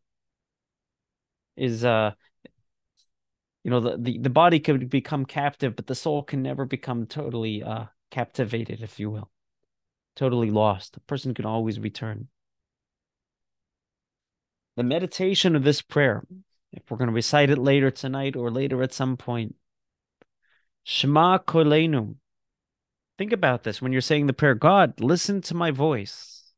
is 1.56 1.84
uh 1.84 2.12
you 3.64 3.70
know 3.70 3.80
the, 3.80 3.96
the, 3.98 4.18
the 4.18 4.30
body 4.30 4.60
could 4.60 4.88
become 4.88 5.24
captive, 5.24 5.74
but 5.74 5.86
the 5.86 5.94
soul 5.94 6.22
can 6.22 6.42
never 6.42 6.64
become 6.64 7.06
totally 7.06 7.62
uh 7.62 7.86
captivated, 8.10 8.82
if 8.82 9.00
you 9.00 9.10
will. 9.10 9.30
Totally 10.14 10.50
lost. 10.50 10.96
A 10.96 11.00
person 11.00 11.34
can 11.34 11.46
always 11.46 11.78
return. 11.80 12.28
The 14.76 14.82
meditation 14.82 15.56
of 15.56 15.64
this 15.64 15.80
prayer, 15.80 16.22
if 16.70 16.90
we're 16.90 16.98
going 16.98 17.08
to 17.08 17.14
recite 17.14 17.48
it 17.48 17.58
later 17.58 17.90
tonight 17.90 18.36
or 18.36 18.50
later 18.50 18.82
at 18.82 18.92
some 18.92 19.16
point, 19.16 19.56
Shema 20.84 21.38
Kolenu. 21.38 22.16
Think 23.16 23.32
about 23.32 23.62
this 23.62 23.80
when 23.80 23.92
you're 23.92 24.02
saying 24.02 24.26
the 24.26 24.34
prayer 24.34 24.54
God, 24.54 25.00
listen 25.00 25.40
to 25.42 25.54
my 25.54 25.70
voice. 25.70 26.52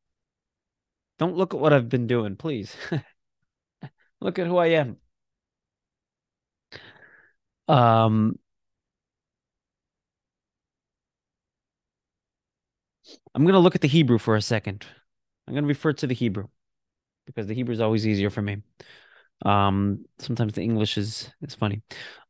Don't 1.17 1.37
look 1.37 1.53
at 1.53 1.59
what 1.59 1.71
I've 1.71 1.87
been 1.87 2.07
doing, 2.07 2.35
please. 2.35 2.75
look 4.21 4.37
at 4.37 4.47
who 4.47 4.57
I 4.57 4.67
am. 4.67 4.97
Um, 7.69 8.37
I'm 13.33 13.43
going 13.43 13.53
to 13.53 13.59
look 13.59 13.75
at 13.75 13.81
the 13.81 13.87
Hebrew 13.87 14.17
for 14.17 14.35
a 14.35 14.41
second. 14.41 14.85
I'm 15.47 15.53
going 15.53 15.63
to 15.63 15.67
refer 15.69 15.93
to 15.93 16.07
the 16.07 16.13
Hebrew 16.13 16.47
because 17.29 17.47
the 17.47 17.53
Hebrew 17.53 17.73
is 17.73 17.81
always 17.81 18.07
easier 18.07 18.31
for 18.31 18.41
me. 18.41 18.63
Um, 19.45 20.05
sometimes 20.17 20.53
the 20.53 20.63
English 20.63 20.97
is 20.97 21.29
is 21.41 21.55
funny. 21.55 21.81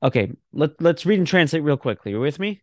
Okay, 0.03 0.31
let 0.53 0.79
let's 0.81 1.05
read 1.05 1.19
and 1.19 1.27
translate 1.27 1.63
real 1.63 1.77
quickly. 1.77 2.11
You 2.11 2.19
with 2.19 2.39
me? 2.39 2.61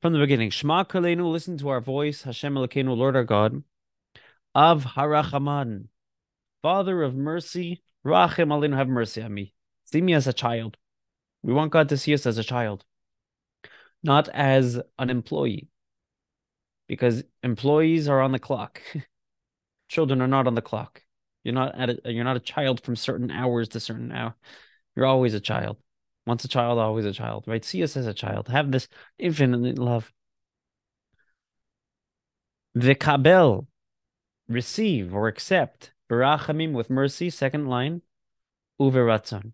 From 0.00 0.12
the 0.12 0.18
beginning, 0.18 0.50
Shema 0.50 0.84
Kolenu, 0.84 1.30
listen 1.30 1.58
to 1.58 1.68
our 1.68 1.80
voice, 1.80 2.22
Hashem 2.22 2.54
Elokeinu, 2.54 2.96
Lord 2.96 3.16
our 3.16 3.24
God. 3.24 3.62
Av 4.54 4.84
Harachaman, 4.84 5.88
Father 6.62 7.02
of 7.02 7.14
mercy, 7.14 7.82
Rachem 8.04 8.48
Aleinu, 8.48 8.74
have 8.74 8.88
mercy 8.88 9.22
on 9.22 9.34
me. 9.34 9.52
See 9.84 10.00
me 10.00 10.14
as 10.14 10.26
a 10.26 10.32
child. 10.32 10.76
We 11.42 11.52
want 11.52 11.72
God 11.72 11.90
to 11.90 11.98
see 11.98 12.14
us 12.14 12.26
as 12.26 12.38
a 12.38 12.44
child, 12.44 12.84
not 14.02 14.28
as 14.30 14.80
an 14.98 15.10
employee, 15.10 15.68
because 16.88 17.22
employees 17.42 18.08
are 18.08 18.20
on 18.20 18.32
the 18.32 18.38
clock. 18.38 18.80
Children 19.88 20.20
are 20.20 20.28
not 20.28 20.46
on 20.46 20.54
the 20.54 20.62
clock. 20.62 21.02
You're 21.44 21.54
not 21.54 21.78
at 21.78 21.90
a, 21.90 22.12
you're 22.12 22.24
not 22.24 22.36
a 22.36 22.40
child 22.40 22.82
from 22.82 22.96
certain 22.96 23.30
hours 23.30 23.68
to 23.68 23.80
certain 23.80 24.10
hour. 24.10 24.34
You're 24.96 25.06
always 25.06 25.34
a 25.34 25.40
child. 25.40 25.76
Once 26.26 26.44
a 26.44 26.48
child, 26.48 26.78
always 26.78 27.04
a 27.04 27.12
child, 27.12 27.44
right? 27.46 27.64
See 27.64 27.84
us 27.84 27.96
as 27.96 28.06
a 28.06 28.14
child. 28.14 28.48
Have 28.48 28.72
this 28.72 28.88
infinite 29.18 29.78
love. 29.78 30.12
The 32.74 32.96
kabel 32.96 33.68
receive 34.48 35.14
or 35.14 35.28
accept. 35.28 35.92
Barachamim 36.10 36.72
with 36.72 36.90
mercy, 36.90 37.30
second 37.30 37.68
line. 37.68 38.02
Uveratzon. 38.80 39.52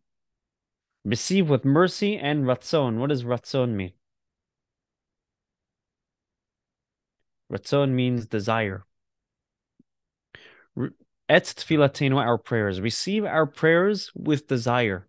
Receive 1.05 1.49
with 1.51 1.65
mercy 1.65 2.17
and 2.17 2.45
ratzon. 2.45 2.97
What 2.97 3.11
does 3.11 3.25
ratzon 3.25 3.75
mean? 3.75 3.93
Ratzon 7.53 7.91
means 7.91 8.27
desire. 8.27 8.87
Et 10.77 11.45
tfilatenu, 11.45 12.17
our 12.17 12.39
prayers. 12.39 12.81
Receive 12.81 13.25
our 13.25 13.47
prayers 13.47 14.11
with 14.15 14.49
desire. 14.49 15.09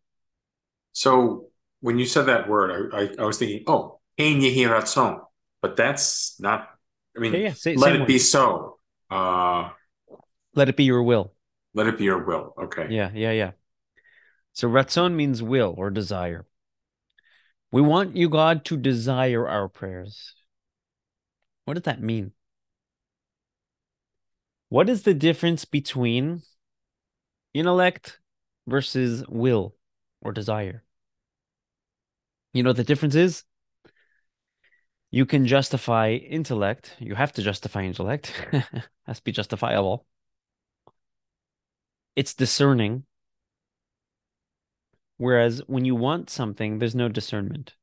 So 0.92 1.48
when 1.82 2.00
you 2.00 2.06
said 2.06 2.28
that 2.28 2.48
word, 2.48 2.94
I, 2.94 2.98
I, 2.98 3.10
I 3.20 3.26
was 3.26 3.38
thinking, 3.38 3.64
oh, 3.68 4.00
ein 4.18 4.42
yehi 4.42 4.68
ratzon. 4.68 5.20
But 5.62 5.76
that's 5.76 6.40
not, 6.40 6.68
I 7.16 7.20
mean, 7.20 7.34
yeah, 7.34 7.40
yeah. 7.40 7.54
Say, 7.54 7.76
let 7.76 7.96
it 7.96 8.02
way. 8.02 8.06
be 8.06 8.20
so. 8.20 8.80
Uh, 9.10 9.70
let 10.56 10.70
it 10.70 10.78
be 10.78 10.84
your 10.84 11.04
will. 11.04 11.34
Let 11.74 11.88
it 11.88 11.98
be 11.98 12.04
your 12.04 12.24
will. 12.24 12.54
Okay. 12.64 12.88
Yeah, 12.90 13.10
yeah, 13.14 13.32
yeah. 13.32 13.52
So 14.54 14.68
ratzon 14.70 15.16
means 15.16 15.42
will 15.42 15.74
or 15.78 15.90
desire. 15.90 16.46
We 17.72 17.82
want 17.82 18.16
you, 18.16 18.30
God, 18.30 18.66
to 18.66 18.78
desire 18.78 19.48
our 19.48 19.68
prayers. 19.68 20.36
What 21.66 21.74
does 21.74 21.84
that 21.84 22.02
mean? 22.02 22.34
What 24.74 24.90
is 24.90 25.04
the 25.04 25.14
difference 25.14 25.66
between 25.66 26.42
intellect 27.54 28.20
versus 28.66 29.24
will 29.30 29.76
or 30.20 30.32
desire? 30.32 30.84
You 32.54 32.64
know 32.64 32.74
the 32.74 32.84
difference 32.84 33.14
is? 33.14 33.44
You 35.12 35.28
can 35.28 35.46
justify 35.46 36.14
intellect. 36.14 36.96
You 36.98 37.14
have 37.14 37.34
to 37.34 37.44
justify 37.44 37.84
intellect. 37.84 38.34
has 39.06 39.18
to 39.18 39.24
be 39.24 39.32
justifiable. 39.32 40.08
It's 42.16 42.34
discerning. 42.34 43.04
Whereas 45.18 45.62
when 45.68 45.86
you 45.86 45.94
want 45.94 46.32
something, 46.32 46.80
there's 46.80 46.96
no 46.96 47.10
discernment. 47.10 47.76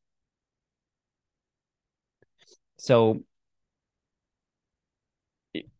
So 2.78 3.22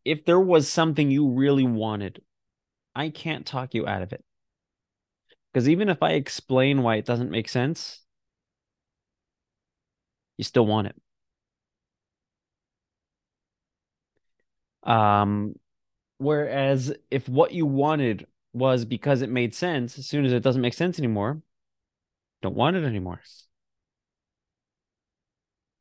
if 0.05 0.25
there 0.25 0.39
was 0.39 0.67
something 0.67 1.11
you 1.11 1.29
really 1.29 1.65
wanted, 1.65 2.21
I 2.95 3.09
can't 3.09 3.45
talk 3.45 3.73
you 3.73 3.87
out 3.87 4.01
of 4.01 4.13
it. 4.13 4.23
Because 5.51 5.67
even 5.69 5.89
if 5.89 6.01
I 6.01 6.11
explain 6.11 6.81
why 6.81 6.95
it 6.95 7.05
doesn't 7.05 7.31
make 7.31 7.49
sense, 7.49 8.01
you 10.37 10.43
still 10.43 10.65
want 10.65 10.87
it. 10.87 10.95
Um, 14.83 15.55
whereas 16.17 16.93
if 17.11 17.29
what 17.29 17.51
you 17.53 17.65
wanted 17.65 18.27
was 18.53 18.85
because 18.85 19.21
it 19.21 19.29
made 19.29 19.53
sense, 19.53 19.97
as 19.97 20.07
soon 20.07 20.25
as 20.25 20.33
it 20.33 20.43
doesn't 20.43 20.61
make 20.61 20.73
sense 20.73 20.99
anymore, 20.99 21.41
don't 22.41 22.55
want 22.55 22.75
it 22.75 22.83
anymore. 22.83 23.21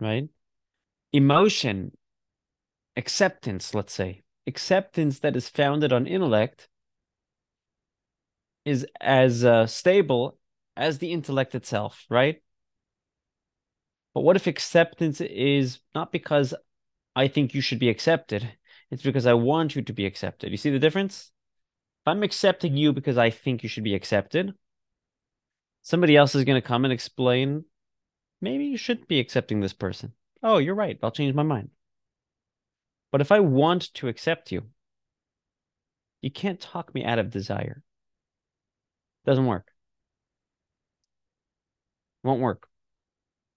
Right? 0.01 0.29
Emotion, 1.13 1.93
acceptance, 3.01 3.75
let's 3.75 3.95
say, 3.95 4.23
acceptance 4.47 5.21
that 5.21 5.35
is 5.35 5.49
founded 5.49 5.91
on 5.91 6.07
intellect 6.07 6.69
is 8.67 8.87
as 9.01 9.43
uh, 9.43 9.67
stable 9.67 10.39
as 10.77 10.99
the 10.99 11.11
intellect 11.11 11.55
itself, 11.55 12.05
right? 12.11 12.43
But 14.13 14.21
what 14.21 14.37
if 14.37 14.47
acceptance 14.47 15.23
is 15.23 15.81
not 15.95 16.13
because 16.13 16.53
I 17.17 17.29
think 17.29 17.55
you 17.55 17.63
should 17.63 17.79
be 17.79 17.89
accepted, 17.89 18.47
it's 18.91 19.03
because 19.03 19.25
I 19.25 19.35
want 19.35 19.75
you 19.75 19.83
to 19.83 19.93
be 19.95 20.05
accepted. 20.05 20.51
You 20.51 20.59
see 20.59 20.71
the 20.71 20.79
difference? 20.79 21.31
If 22.03 22.09
I'm 22.09 22.23
accepting 22.23 22.77
you 22.77 22.93
because 22.93 23.17
I 23.17 23.31
think 23.31 23.63
you 23.63 23.69
should 23.69 23.85
be 23.85 23.95
accepted, 23.95 24.53
somebody 25.83 26.17
else 26.17 26.35
is 26.35 26.45
going 26.45 26.61
to 26.61 26.69
come 26.69 26.85
and 26.85 26.93
explain 26.93 27.65
maybe 28.43 28.67
you 28.67 28.77
shouldn't 28.77 29.09
be 29.09 29.21
accepting 29.21 29.61
this 29.61 29.73
person. 29.73 30.13
Oh, 30.43 30.59
you're 30.59 30.75
right. 30.75 30.99
I'll 31.03 31.11
change 31.11 31.35
my 31.35 31.43
mind. 31.43 31.71
But 33.13 33.21
if 33.21 33.33
I 33.33 33.41
want 33.41 33.93
to 33.95 34.09
accept 34.09 34.53
you, 34.53 34.65
you 36.23 36.31
can't 36.31 36.61
talk 36.61 36.95
me 36.95 37.05
out 37.05 37.19
of 37.19 37.31
desire. 37.31 37.83
Doesn't 39.25 39.47
work. 39.47 39.73
Won't 42.23 42.41
work. 42.41 42.69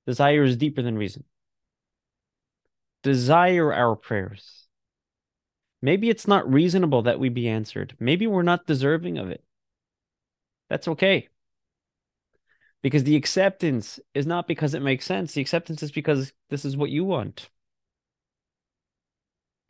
Desire 0.05 0.43
is 0.43 0.57
deeper 0.57 0.81
than 0.81 0.97
reason. 0.97 1.23
Desire 3.03 3.73
our 3.73 3.95
prayers. 3.95 4.67
Maybe 5.81 6.09
it's 6.09 6.27
not 6.27 6.51
reasonable 6.51 7.01
that 7.03 7.19
we 7.19 7.27
be 7.27 7.49
answered. 7.49 7.95
Maybe 7.99 8.25
we're 8.25 8.41
not 8.41 8.65
deserving 8.65 9.17
of 9.17 9.29
it. 9.29 9.43
That's 10.69 10.87
okay. 10.87 11.27
Because 12.81 13.03
the 13.03 13.17
acceptance 13.17 13.99
is 14.13 14.25
not 14.25 14.47
because 14.47 14.73
it 14.73 14.81
makes 14.81 15.05
sense. 15.05 15.33
The 15.33 15.41
acceptance 15.41 15.83
is 15.83 15.91
because 15.91 16.31
this 16.49 16.63
is 16.63 16.77
what 16.77 16.89
you 16.89 17.03
want. 17.03 17.49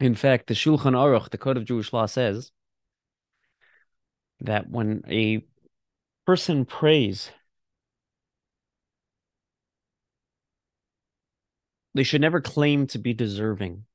In 0.03 0.15
fact, 0.15 0.47
the 0.47 0.53
Shulchan 0.53 0.95
Aruch, 0.95 1.29
the 1.29 1.37
Code 1.37 1.55
of 1.55 1.63
Jewish 1.63 1.93
Law, 1.93 2.07
says 2.07 2.51
that 4.41 4.69
when 4.69 5.01
a 5.07 5.45
person 6.25 6.65
prays, 6.65 7.31
they 11.93 12.03
should 12.03 12.19
never 12.19 12.41
claim 12.41 12.85
to 12.87 12.97
be 12.97 13.13
deserving. 13.13 13.85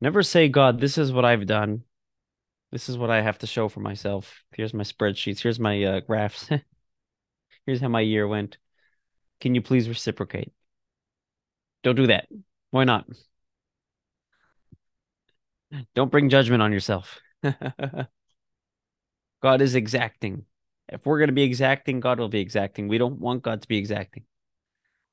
Never 0.00 0.22
say, 0.22 0.48
God, 0.48 0.78
this 0.80 0.96
is 0.96 1.10
what 1.10 1.24
I've 1.24 1.46
done. 1.46 1.82
This 2.70 2.88
is 2.88 2.96
what 2.96 3.10
I 3.10 3.22
have 3.22 3.38
to 3.38 3.48
show 3.48 3.68
for 3.68 3.80
myself. 3.80 4.44
Here's 4.52 4.72
my 4.72 4.84
spreadsheets. 4.84 5.40
Here's 5.40 5.58
my 5.58 5.82
uh, 5.82 6.00
graphs. 6.00 6.48
Here's 7.66 7.80
how 7.80 7.88
my 7.88 8.02
year 8.02 8.28
went. 8.28 8.58
Can 9.40 9.56
you 9.56 9.60
please 9.60 9.88
reciprocate? 9.88 10.52
Don't 11.82 11.96
do 11.96 12.06
that. 12.06 12.28
Why 12.70 12.84
not? 12.84 13.06
Don't 15.94 16.10
bring 16.10 16.28
judgment 16.28 16.62
on 16.62 16.72
yourself. 16.72 17.20
God 19.42 19.60
is 19.60 19.74
exacting. 19.74 20.44
If 20.88 21.04
we're 21.04 21.18
going 21.18 21.28
to 21.28 21.34
be 21.34 21.42
exacting, 21.42 22.00
God 22.00 22.18
will 22.18 22.28
be 22.28 22.40
exacting. 22.40 22.88
We 22.88 22.98
don't 22.98 23.18
want 23.18 23.42
God 23.42 23.62
to 23.62 23.68
be 23.68 23.78
exacting. 23.78 24.24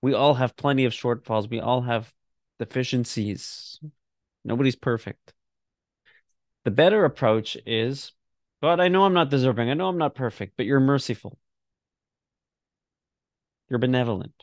We 0.02 0.14
all 0.14 0.34
have 0.36 0.56
plenty 0.56 0.86
of 0.86 0.94
shortfalls. 0.94 1.50
We 1.50 1.60
all 1.60 1.82
have 1.82 2.14
deficiencies. 2.60 3.80
Nobody's 4.46 4.76
perfect. 4.76 5.34
The 6.66 6.72
better 6.72 7.06
approach 7.06 7.58
is 7.66 8.12
God, 8.62 8.80
I 8.80 8.88
know 8.88 9.04
I'm 9.04 9.14
not 9.14 9.30
deserving. 9.30 9.70
I 9.70 9.74
know 9.74 9.88
I'm 9.88 9.98
not 9.98 10.16
perfect, 10.16 10.54
but 10.56 10.66
you're 10.66 10.80
merciful. 10.80 11.38
You're 13.70 13.80
benevolent. 13.80 14.43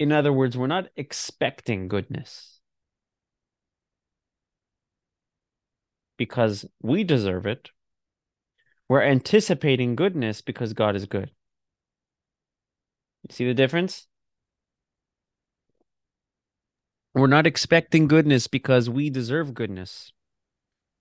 In 0.00 0.12
other 0.12 0.32
words, 0.32 0.56
we're 0.56 0.66
not 0.66 0.88
expecting 0.96 1.86
goodness 1.86 2.58
because 6.16 6.64
we 6.82 7.04
deserve 7.04 7.44
it. 7.44 7.68
We're 8.88 9.02
anticipating 9.02 9.96
goodness 9.96 10.40
because 10.40 10.72
God 10.72 10.96
is 10.96 11.04
good. 11.04 11.30
You 13.28 13.34
see 13.34 13.44
the 13.44 13.52
difference? 13.52 14.06
We're 17.14 17.26
not 17.26 17.46
expecting 17.46 18.08
goodness 18.08 18.46
because 18.46 18.88
we 18.88 19.10
deserve 19.10 19.52
goodness. 19.52 20.14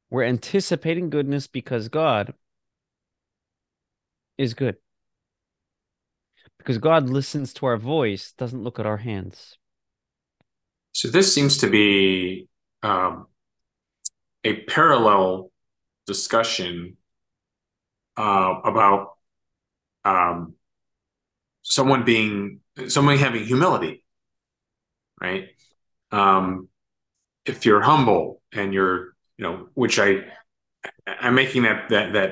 We're 0.09 0.25
anticipating 0.25 1.09
goodness 1.09 1.47
because 1.47 1.87
God 1.87 2.33
is 4.37 4.53
good. 4.53 4.75
Because 6.59 6.77
God 6.77 7.09
listens 7.09 7.53
to 7.55 7.65
our 7.65 7.77
voice, 7.77 8.33
doesn't 8.33 8.63
look 8.63 8.79
at 8.79 8.85
our 8.85 8.97
hands. 8.97 9.57
So 10.91 11.07
this 11.07 11.33
seems 11.33 11.57
to 11.59 11.69
be 11.69 12.47
um, 12.83 13.27
a 14.43 14.61
parallel 14.63 15.51
discussion 16.05 16.97
uh, 18.17 18.59
about 18.63 19.13
um, 20.03 20.53
someone 21.61 22.03
being 22.03 22.59
someone 22.87 23.17
having 23.17 23.45
humility, 23.45 24.03
right? 25.21 25.49
Um, 26.11 26.67
if 27.45 27.65
you're 27.65 27.81
humble 27.81 28.41
and 28.51 28.73
you're, 28.73 29.15
you 29.37 29.43
know, 29.43 29.69
which 29.73 29.99
I 29.99 30.25
I'm 31.05 31.35
making 31.35 31.63
that 31.63 31.89
that 31.89 32.13
that 32.13 32.31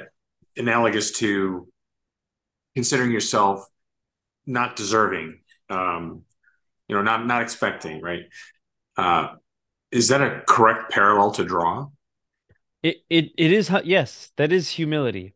analogous 0.55 1.11
to 1.19 1.67
considering 2.75 3.11
yourself 3.11 3.65
not 4.47 4.75
deserving, 4.75 5.39
um, 5.69 6.23
you 6.87 6.95
know, 6.95 7.01
not 7.01 7.25
not 7.25 7.41
expecting, 7.41 8.01
right? 8.01 8.23
Uh, 8.95 9.35
is 9.91 10.07
that 10.07 10.21
a 10.21 10.41
correct 10.47 10.91
parallel 10.91 11.31
to 11.31 11.43
draw? 11.43 11.87
It 12.81 12.97
it 13.09 13.31
it 13.37 13.51
is 13.51 13.71
yes, 13.83 14.31
that 14.37 14.51
is 14.51 14.69
humility. 14.71 15.35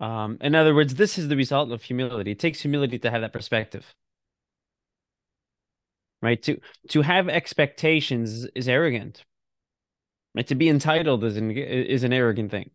Um, 0.00 0.38
in 0.40 0.54
other 0.56 0.74
words, 0.74 0.94
this 0.96 1.16
is 1.16 1.28
the 1.28 1.36
result 1.36 1.70
of 1.70 1.82
humility. 1.82 2.32
It 2.32 2.40
takes 2.40 2.60
humility 2.60 2.98
to 2.98 3.10
have 3.10 3.20
that 3.20 3.32
perspective. 3.32 3.94
Right? 6.20 6.42
To 6.42 6.60
to 6.88 7.02
have 7.02 7.28
expectations 7.28 8.46
is 8.54 8.68
arrogant. 8.68 9.24
Right? 10.34 10.46
To 10.48 10.54
be 10.54 10.68
entitled 10.68 11.24
is 11.24 11.36
an 11.36 11.50
is 11.50 12.04
an 12.04 12.12
arrogant 12.12 12.50
thing. 12.50 12.70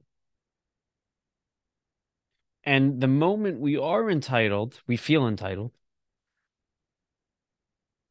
And 2.67 2.99
the 2.99 3.07
moment 3.07 3.61
we 3.61 3.77
are 3.77 4.09
entitled, 4.09 4.81
we 4.87 4.97
feel 4.97 5.25
entitled. 5.25 5.71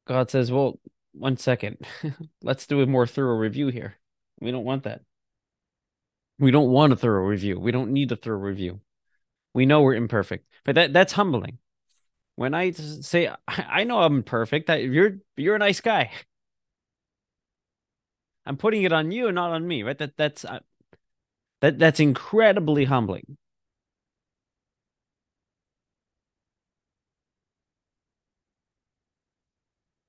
God 0.07 0.31
says, 0.31 0.51
well, 0.51 0.81
one 1.13 1.37
second. 1.37 1.87
Let's 2.43 2.67
do 2.67 2.81
a 2.81 2.87
more 2.87 3.07
thorough 3.07 3.37
review 3.37 3.69
here. 3.69 3.97
We 4.41 4.51
don't 4.51 4.65
want 4.65 4.85
that. 4.85 5.03
We 6.39 6.53
don't 6.53 6.71
want 6.71 6.95
a 6.95 6.97
thorough 6.97 7.27
review. 7.27 7.61
We 7.61 7.71
don't 7.71 7.93
need 7.93 8.11
a 8.13 8.17
thorough 8.17 8.39
review. 8.39 8.81
We 9.53 9.67
know 9.67 9.83
we're 9.83 9.95
imperfect, 9.95 10.47
but 10.65 10.75
that 10.77 10.95
that's 10.95 11.13
humbling. 11.13 11.59
When 12.37 12.55
I 12.55 12.71
say 12.71 13.31
I 13.47 13.85
know 13.85 14.01
I'm 14.01 14.23
perfect, 14.23 14.69
that 14.69 14.83
you're 14.83 15.19
you're 15.37 15.57
a 15.57 15.59
nice 15.59 15.83
guy. 15.83 16.13
I'm 18.47 18.57
putting 18.57 18.85
it 18.85 18.93
on 18.93 19.13
you, 19.13 19.31
not 19.33 19.53
on 19.53 19.69
me, 19.69 19.83
right? 19.83 19.99
That 19.99 20.17
that's 20.17 20.47
uh, 20.47 20.61
that 21.61 21.79
that's 21.79 22.01
incredibly 22.01 22.87
humbling. 22.87 23.37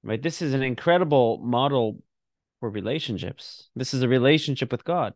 Right? 0.07 0.23
This 0.23 0.41
is 0.41 0.53
an 0.53 0.63
incredible 0.63 1.37
model 1.43 2.01
for 2.59 2.69
relationships. 2.69 3.69
This 3.75 3.93
is 3.93 4.01
a 4.01 4.07
relationship 4.07 4.71
with 4.71 4.85
God. 4.85 5.13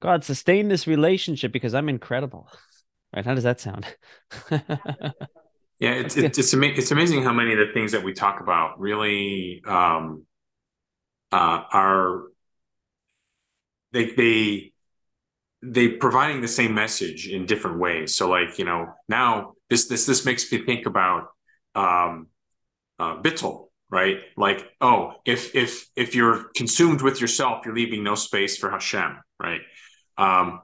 God, 0.00 0.24
sustain 0.24 0.68
this 0.68 0.86
relationship 0.86 1.52
because 1.52 1.74
I'm 1.74 1.88
incredible. 1.88 2.48
Right? 3.14 3.24
How 3.24 3.34
does 3.34 3.44
that 3.44 3.60
sound? 3.60 3.86
yeah, 4.50 5.92
it's 5.94 6.16
it's 6.16 6.38
it's, 6.38 6.54
ama- 6.54 6.66
it's, 6.66 6.90
amazing 6.90 7.22
how 7.22 7.32
many 7.32 7.52
of 7.52 7.58
the 7.58 7.72
things 7.72 7.92
that 7.92 8.02
we 8.02 8.12
talk 8.12 8.40
about 8.40 8.78
really 8.78 9.62
um, 9.66 10.26
uh, 11.30 11.62
are 11.72 12.22
they 13.92 14.10
they 14.10 14.72
they 15.62 15.88
providing 15.88 16.40
the 16.40 16.48
same 16.48 16.74
message 16.74 17.28
in 17.28 17.46
different 17.46 17.78
ways. 17.78 18.14
So, 18.14 18.28
like 18.28 18.58
you 18.58 18.64
know, 18.64 18.88
now 19.08 19.52
this 19.70 19.86
this 19.86 20.04
this 20.06 20.24
makes 20.24 20.50
me 20.50 20.64
think 20.64 20.86
about 20.86 21.28
um, 21.74 22.28
uh, 23.02 23.58
right? 23.90 24.20
Like, 24.36 24.66
oh, 24.80 25.12
if 25.24 25.54
if 25.54 25.88
if 25.96 26.14
you're 26.14 26.44
consumed 26.56 27.02
with 27.02 27.20
yourself, 27.20 27.64
you're 27.64 27.74
leaving 27.74 28.02
no 28.02 28.14
space 28.14 28.56
for 28.56 28.70
Hashem, 28.70 29.20
right? 29.38 29.60
Um, 30.16 30.62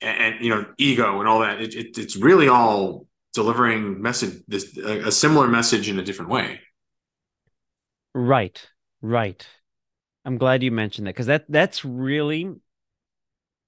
and, 0.00 0.34
and 0.34 0.44
you 0.44 0.50
know, 0.50 0.66
ego 0.78 1.20
and 1.20 1.28
all 1.28 1.40
that. 1.40 1.60
It, 1.60 1.74
it, 1.74 1.98
it's 1.98 2.16
really 2.16 2.48
all 2.48 3.06
delivering 3.34 4.00
message 4.00 4.42
this 4.48 4.76
a, 4.78 5.08
a 5.08 5.12
similar 5.12 5.46
message 5.46 5.88
in 5.88 5.98
a 5.98 6.02
different 6.02 6.30
way. 6.30 6.60
Right, 8.14 8.66
right. 9.02 9.46
I'm 10.24 10.38
glad 10.38 10.62
you 10.62 10.72
mentioned 10.72 11.06
that 11.06 11.14
because 11.14 11.26
that 11.26 11.44
that's 11.48 11.84
really 11.84 12.54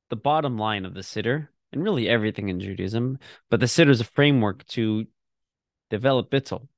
the 0.08 0.16
bottom 0.16 0.56
line 0.56 0.87
of 0.87 0.94
the 0.94 1.00
siddur 1.00 1.48
and 1.72 1.82
really 1.82 2.08
everything 2.08 2.48
in 2.48 2.61
Judaism. 2.61 3.18
But 3.50 3.61
the 3.61 3.66
siddur 3.66 3.90
is 3.90 4.00
a 4.00 4.04
framework 4.04 4.66
to 4.68 5.06
develop 5.90 6.30
bittul, 6.30 6.68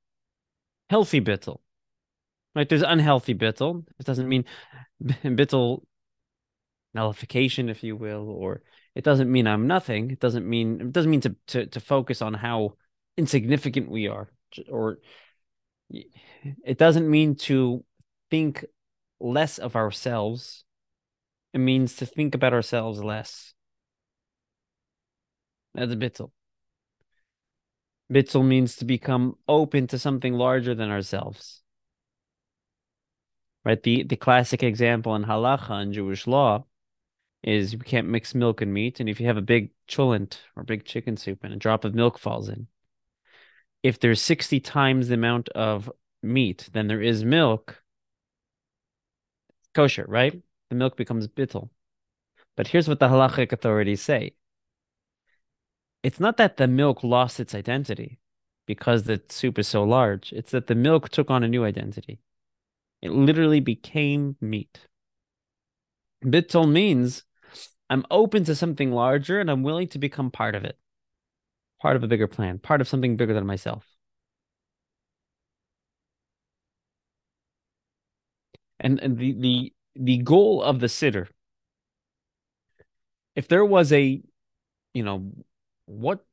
healthy 0.91 1.21
bittul. 1.21 1.61
Right? 2.53 2.67
There's 2.67 2.81
unhealthy 2.81 3.33
bittul. 3.33 3.85
It 3.97 4.05
doesn't 4.05 4.27
mean 4.27 4.43
bittul 5.01 5.83
nullification, 6.93 7.69
if 7.69 7.81
you 7.81 7.95
will, 7.95 8.29
or 8.29 8.61
it 8.93 9.05
doesn't 9.05 9.31
mean 9.31 9.47
I'm 9.47 9.67
nothing. 9.67 10.11
It 10.11 10.19
doesn't 10.19 10.47
mean 10.47 10.81
it 10.81 10.91
doesn't 10.91 11.09
mean 11.09 11.21
to 11.21 11.35
to 11.47 11.65
to 11.67 11.79
focus 11.79 12.21
on 12.21 12.33
how 12.33 12.75
insignificant 13.17 13.89
we 13.89 14.09
are, 14.09 14.27
or 14.69 14.99
it 15.89 16.77
doesn't 16.77 17.09
mean 17.09 17.35
to 17.47 17.85
think 18.29 18.65
less 19.21 19.57
of 19.57 19.77
ourselves. 19.77 20.65
It 21.53 21.59
means 21.59 21.95
to 21.97 22.05
think 22.05 22.35
about 22.35 22.53
ourselves 22.53 23.01
less. 23.01 23.53
That's 25.73 25.93
a 25.93 25.95
bittul. 25.95 26.31
Bittul 28.11 28.45
means 28.45 28.75
to 28.77 28.85
become 28.85 29.37
open 29.47 29.87
to 29.87 29.97
something 29.97 30.33
larger 30.33 30.75
than 30.75 30.89
ourselves. 30.89 31.61
Right? 33.63 33.81
The 33.81 34.03
the 34.03 34.15
classic 34.15 34.63
example 34.63 35.15
in 35.15 35.23
halacha 35.23 35.81
in 35.81 35.93
Jewish 35.93 36.27
law 36.27 36.65
is 37.43 37.73
you 37.73 37.79
can't 37.79 38.09
mix 38.09 38.35
milk 38.35 38.61
and 38.61 38.73
meat. 38.73 38.99
And 38.99 39.09
if 39.09 39.19
you 39.19 39.27
have 39.27 39.37
a 39.37 39.41
big 39.41 39.71
cholent 39.87 40.37
or 40.55 40.63
big 40.63 40.85
chicken 40.85 41.17
soup 41.17 41.43
and 41.43 41.53
a 41.53 41.57
drop 41.57 41.85
of 41.85 41.95
milk 41.95 42.19
falls 42.19 42.49
in, 42.49 42.67
if 43.83 43.99
there's 43.99 44.21
60 44.21 44.59
times 44.59 45.07
the 45.07 45.15
amount 45.15 45.49
of 45.49 45.91
meat 46.21 46.69
than 46.71 46.87
there 46.87 47.01
is 47.01 47.23
milk, 47.23 47.81
kosher, 49.73 50.05
right? 50.07 50.41
The 50.69 50.75
milk 50.75 50.97
becomes 50.97 51.27
bittul. 51.27 51.69
But 52.55 52.67
here's 52.67 52.87
what 52.87 52.99
the 52.99 53.07
halachic 53.07 53.51
authorities 53.51 54.01
say. 54.01 54.35
It's 56.03 56.19
not 56.19 56.37
that 56.37 56.57
the 56.57 56.67
milk 56.67 57.03
lost 57.03 57.39
its 57.39 57.53
identity 57.53 58.19
because 58.65 59.03
the 59.03 59.21
soup 59.29 59.59
is 59.59 59.67
so 59.67 59.83
large. 59.83 60.33
It's 60.33 60.51
that 60.51 60.67
the 60.67 60.75
milk 60.75 61.09
took 61.09 61.29
on 61.29 61.43
a 61.43 61.47
new 61.47 61.63
identity. 61.63 62.19
It 63.01 63.11
literally 63.11 63.59
became 63.59 64.35
meat. 64.41 64.87
Bittul 66.23 66.71
means 66.71 67.23
I'm 67.89 68.05
open 68.09 68.43
to 68.45 68.55
something 68.55 68.91
larger 68.91 69.39
and 69.39 69.49
I'm 69.49 69.63
willing 69.63 69.87
to 69.89 69.99
become 69.99 70.31
part 70.31 70.55
of 70.55 70.63
it, 70.63 70.77
part 71.81 71.95
of 71.95 72.03
a 72.03 72.07
bigger 72.07 72.27
plan, 72.27 72.59
part 72.59 72.81
of 72.81 72.87
something 72.87 73.17
bigger 73.17 73.33
than 73.33 73.45
myself. 73.45 73.85
And, 78.79 78.99
and 78.99 79.17
the, 79.17 79.33
the 79.33 79.73
the 79.95 80.17
goal 80.19 80.63
of 80.63 80.79
the 80.79 80.87
siddur, 80.87 81.27
if 83.35 83.47
there 83.47 83.65
was 83.65 83.91
a, 83.91 84.21
you 84.93 85.03
know, 85.03 85.31
what 85.85 86.25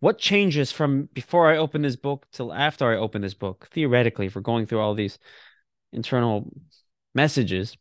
what 0.00 0.18
changes 0.18 0.72
from 0.72 1.08
before 1.12 1.50
I 1.50 1.56
open 1.56 1.82
this 1.82 1.96
book 1.96 2.26
till 2.32 2.52
after 2.52 2.90
I 2.92 2.96
open 2.96 3.22
this 3.22 3.34
book, 3.34 3.68
theoretically, 3.72 4.30
we're 4.34 4.42
going 4.42 4.66
through 4.66 4.80
all 4.80 4.94
these 4.94 5.18
internal 5.92 6.50
messages, 7.14 7.76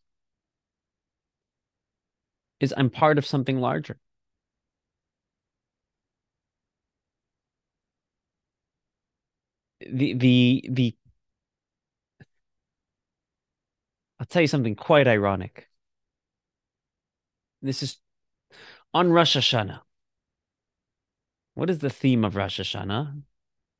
is 2.60 2.74
I'm 2.78 2.90
part 2.90 3.18
of 3.18 3.26
something 3.26 3.60
larger. 3.60 4.00
The 9.82 10.14
the 10.14 10.64
the 10.70 10.96
I'll 14.20 14.26
tell 14.26 14.42
you 14.42 14.48
something 14.48 14.76
quite 14.76 15.08
ironic. 15.08 15.70
This 17.62 17.84
is 17.84 17.98
on 18.94 19.12
Rosh 19.12 19.38
Hashanah. 19.38 19.82
What 21.54 21.70
is 21.70 21.80
the 21.80 21.90
theme 21.90 22.24
of 22.24 22.36
Rosh 22.36 22.60
Hashanah? 22.60 23.22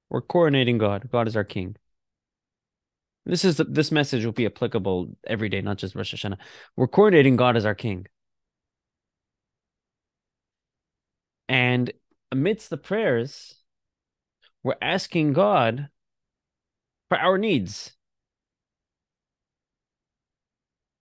We're 0.10 0.22
coronating 0.22 0.80
God. 0.80 1.10
God 1.12 1.28
is 1.28 1.36
our 1.36 1.44
king. 1.44 1.76
This 3.26 3.46
is 3.46 3.58
this 3.58 3.92
message 3.92 4.26
will 4.26 4.32
be 4.32 4.48
applicable 4.48 5.16
every 5.28 5.50
day, 5.50 5.62
not 5.62 5.78
just 5.78 5.96
Rosh 5.96 6.14
Hashanah. 6.14 6.38
We're 6.76 6.88
coronating 6.88 7.36
God 7.38 7.56
as 7.58 7.66
our 7.66 7.76
king. 7.76 8.08
And 11.48 11.92
amidst 12.32 12.70
the 12.70 12.78
prayers, 12.78 13.56
we're 14.64 14.76
asking 14.82 15.34
God 15.34 15.90
for 17.10 17.18
our 17.18 17.38
needs. 17.38 17.92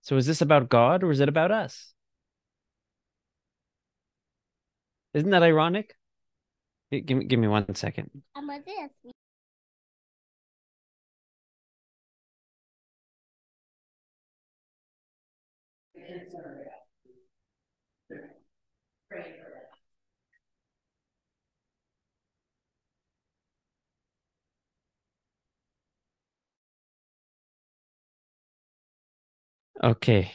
So 0.02 0.16
is 0.16 0.26
this 0.26 0.40
about 0.40 0.70
God 0.70 1.02
or 1.02 1.10
is 1.10 1.20
it 1.20 1.28
about 1.28 1.50
us? 1.50 1.92
Isn't 5.12 5.30
that 5.30 5.42
ironic? 5.42 5.97
Give 6.90 7.18
me, 7.18 7.24
give 7.24 7.38
me 7.38 7.48
one 7.48 7.74
second. 7.74 8.10
I'm 8.34 8.46
this. 8.64 8.90
Okay. 29.82 30.32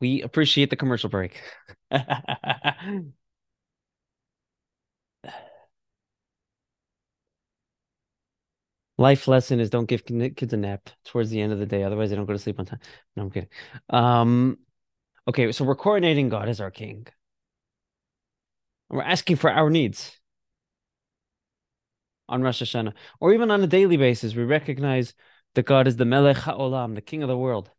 We 0.00 0.22
appreciate 0.22 0.70
the 0.70 0.76
commercial 0.76 1.10
break. 1.10 1.40
Life 9.00 9.28
lesson 9.28 9.60
is 9.60 9.70
don't 9.70 9.88
give 9.88 10.04
kids 10.04 10.52
a 10.52 10.58
nap 10.58 10.90
towards 11.06 11.30
the 11.30 11.40
end 11.40 11.54
of 11.54 11.58
the 11.58 11.64
day. 11.64 11.84
Otherwise, 11.84 12.10
they 12.10 12.16
don't 12.16 12.26
go 12.26 12.34
to 12.34 12.38
sleep 12.38 12.60
on 12.60 12.66
time. 12.66 12.80
No, 13.16 13.22
I'm 13.22 13.30
kidding. 13.30 13.48
Um, 13.88 14.58
okay, 15.26 15.52
so 15.52 15.64
we're 15.64 15.74
coordinating 15.74 16.28
God 16.28 16.50
as 16.50 16.60
our 16.60 16.70
king. 16.70 17.06
And 18.90 18.98
we're 18.98 19.02
asking 19.02 19.36
for 19.36 19.50
our 19.50 19.70
needs 19.70 20.20
on 22.28 22.42
Rosh 22.42 22.62
Hashanah, 22.62 22.92
or 23.20 23.32
even 23.32 23.50
on 23.50 23.62
a 23.62 23.66
daily 23.66 23.96
basis. 23.96 24.34
We 24.34 24.42
recognize 24.44 25.14
that 25.54 25.64
God 25.64 25.86
is 25.88 25.96
the 25.96 26.04
Melech 26.04 26.36
HaOlam, 26.36 26.94
the 26.94 27.00
King 27.00 27.22
of 27.22 27.30
the 27.30 27.38
world. 27.38 27.70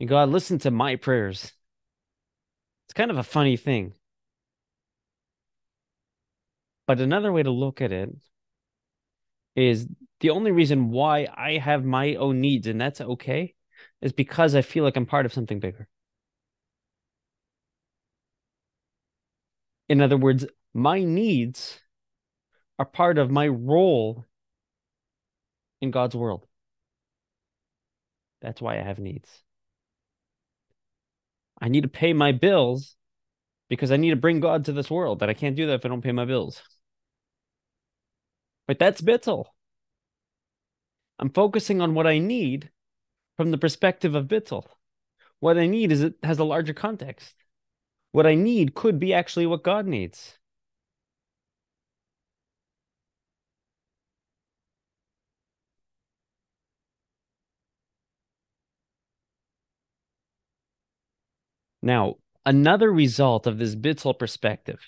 And 0.00 0.08
God, 0.08 0.30
listen 0.30 0.58
to 0.60 0.70
my 0.70 0.96
prayers. 0.96 1.52
It's 2.86 2.94
kind 2.94 3.10
of 3.10 3.18
a 3.18 3.22
funny 3.22 3.58
thing. 3.58 3.92
But 6.86 6.98
another 6.98 7.30
way 7.30 7.42
to 7.42 7.50
look 7.50 7.82
at 7.82 7.92
it 7.92 8.08
is 9.56 9.86
the 10.20 10.30
only 10.30 10.50
reason 10.50 10.90
why 10.90 11.28
I 11.34 11.58
have 11.58 11.84
my 11.84 12.14
own 12.14 12.40
needs, 12.40 12.66
and 12.66 12.80
that's 12.80 13.00
okay, 13.00 13.54
is 14.00 14.12
because 14.12 14.54
I 14.54 14.62
feel 14.62 14.84
like 14.84 14.96
I'm 14.96 15.06
part 15.06 15.26
of 15.26 15.32
something 15.32 15.60
bigger. 15.60 15.88
In 19.88 20.00
other 20.00 20.16
words, 20.16 20.46
my 20.72 21.02
needs 21.02 21.78
are 22.78 22.86
part 22.86 23.18
of 23.18 23.30
my 23.30 23.46
role 23.48 24.24
in 25.80 25.90
God's 25.90 26.16
world. 26.16 26.46
That's 28.40 28.60
why 28.60 28.78
I 28.78 28.82
have 28.82 28.98
needs. 28.98 29.28
I 31.60 31.68
need 31.68 31.82
to 31.82 31.88
pay 31.88 32.12
my 32.12 32.32
bills 32.32 32.96
because 33.68 33.92
I 33.92 33.96
need 33.96 34.10
to 34.10 34.16
bring 34.16 34.40
God 34.40 34.64
to 34.64 34.72
this 34.72 34.90
world. 34.90 35.20
That 35.20 35.30
I 35.30 35.34
can't 35.34 35.56
do 35.56 35.66
that 35.66 35.74
if 35.74 35.84
I 35.84 35.88
don't 35.88 36.02
pay 36.02 36.12
my 36.12 36.24
bills. 36.24 36.60
But 38.72 38.78
that's 38.78 39.02
bittul. 39.02 39.48
I'm 41.18 41.28
focusing 41.28 41.82
on 41.82 41.92
what 41.92 42.06
I 42.06 42.16
need 42.16 42.70
from 43.36 43.50
the 43.50 43.58
perspective 43.58 44.14
of 44.14 44.28
bittul. 44.28 44.64
What 45.40 45.58
I 45.58 45.66
need 45.66 45.92
is 45.92 46.00
it 46.00 46.14
has 46.22 46.38
a 46.38 46.44
larger 46.44 46.72
context. 46.72 47.34
What 48.12 48.26
I 48.26 48.34
need 48.34 48.74
could 48.74 48.98
be 48.98 49.12
actually 49.12 49.44
what 49.46 49.62
God 49.62 49.86
needs. 49.86 50.38
Now, 61.82 62.16
another 62.46 62.90
result 62.90 63.46
of 63.46 63.58
this 63.58 63.74
Bittul 63.74 64.18
perspective. 64.18 64.80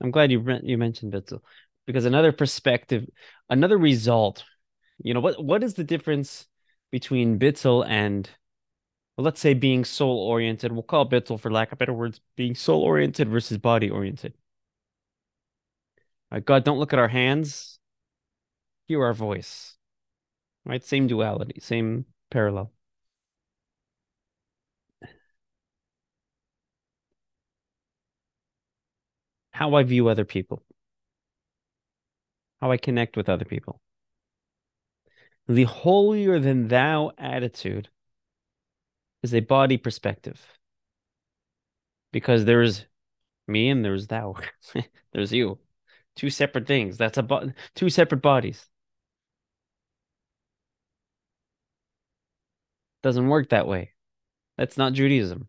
I'm 0.00 0.10
glad 0.10 0.32
you 0.32 0.42
you 0.62 0.78
mentioned 0.78 1.12
Bittul. 1.12 1.42
Because 1.86 2.04
another 2.04 2.32
perspective, 2.32 3.06
another 3.48 3.78
result, 3.78 4.44
you 4.98 5.14
know, 5.14 5.20
what 5.20 5.42
what 5.42 5.62
is 5.62 5.74
the 5.74 5.84
difference 5.84 6.46
between 6.90 7.38
bittul 7.38 7.86
and 7.86 8.28
well, 9.16 9.24
let's 9.24 9.40
say 9.40 9.54
being 9.54 9.84
soul 9.84 10.18
oriented. 10.18 10.72
We'll 10.72 10.82
call 10.82 11.08
bittul 11.08 11.40
for 11.40 11.50
lack 11.50 11.72
of 11.72 11.78
better 11.78 11.92
words, 11.92 12.20
being 12.36 12.54
soul 12.54 12.82
oriented 12.82 13.28
versus 13.28 13.58
body 13.58 13.90
oriented. 13.90 14.34
Right, 16.30 16.44
God, 16.44 16.64
don't 16.64 16.78
look 16.78 16.92
at 16.92 16.98
our 16.98 17.08
hands. 17.08 17.78
Hear 18.88 19.04
our 19.04 19.14
voice. 19.14 19.76
Right? 20.64 20.84
Same 20.84 21.06
duality, 21.06 21.60
same 21.60 22.06
parallel. 22.30 22.72
How 29.50 29.74
I 29.74 29.82
view 29.82 30.08
other 30.08 30.24
people 30.24 30.62
how 32.60 32.70
I 32.70 32.76
connect 32.76 33.16
with 33.16 33.28
other 33.28 33.44
people. 33.44 33.80
The 35.48 35.64
holier 35.64 36.38
than 36.38 36.68
thou 36.68 37.10
attitude 37.18 37.88
is 39.22 39.34
a 39.34 39.40
body 39.40 39.76
perspective 39.76 40.40
because 42.12 42.44
there's 42.44 42.86
me 43.48 43.70
and 43.70 43.84
there's 43.84 44.06
thou. 44.08 44.36
there's 45.12 45.32
you. 45.32 45.58
Two 46.16 46.30
separate 46.30 46.66
things. 46.66 46.96
That's 46.96 47.18
a 47.18 47.22
bo- 47.22 47.52
two 47.74 47.90
separate 47.90 48.22
bodies. 48.22 48.68
Doesn't 53.02 53.28
work 53.28 53.48
that 53.48 53.66
way. 53.66 53.94
That's 54.58 54.76
not 54.78 54.92
Judaism. 54.94 55.48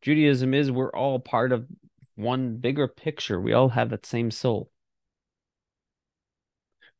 Judaism 0.00 0.54
is 0.54 0.70
we're 0.70 0.90
all 0.90 1.18
part 1.18 1.52
of 1.52 1.66
one 2.14 2.56
bigger 2.56 2.88
picture. 2.88 3.40
We 3.40 3.52
all 3.52 3.68
have 3.70 3.90
that 3.90 4.06
same 4.06 4.30
soul. 4.30 4.70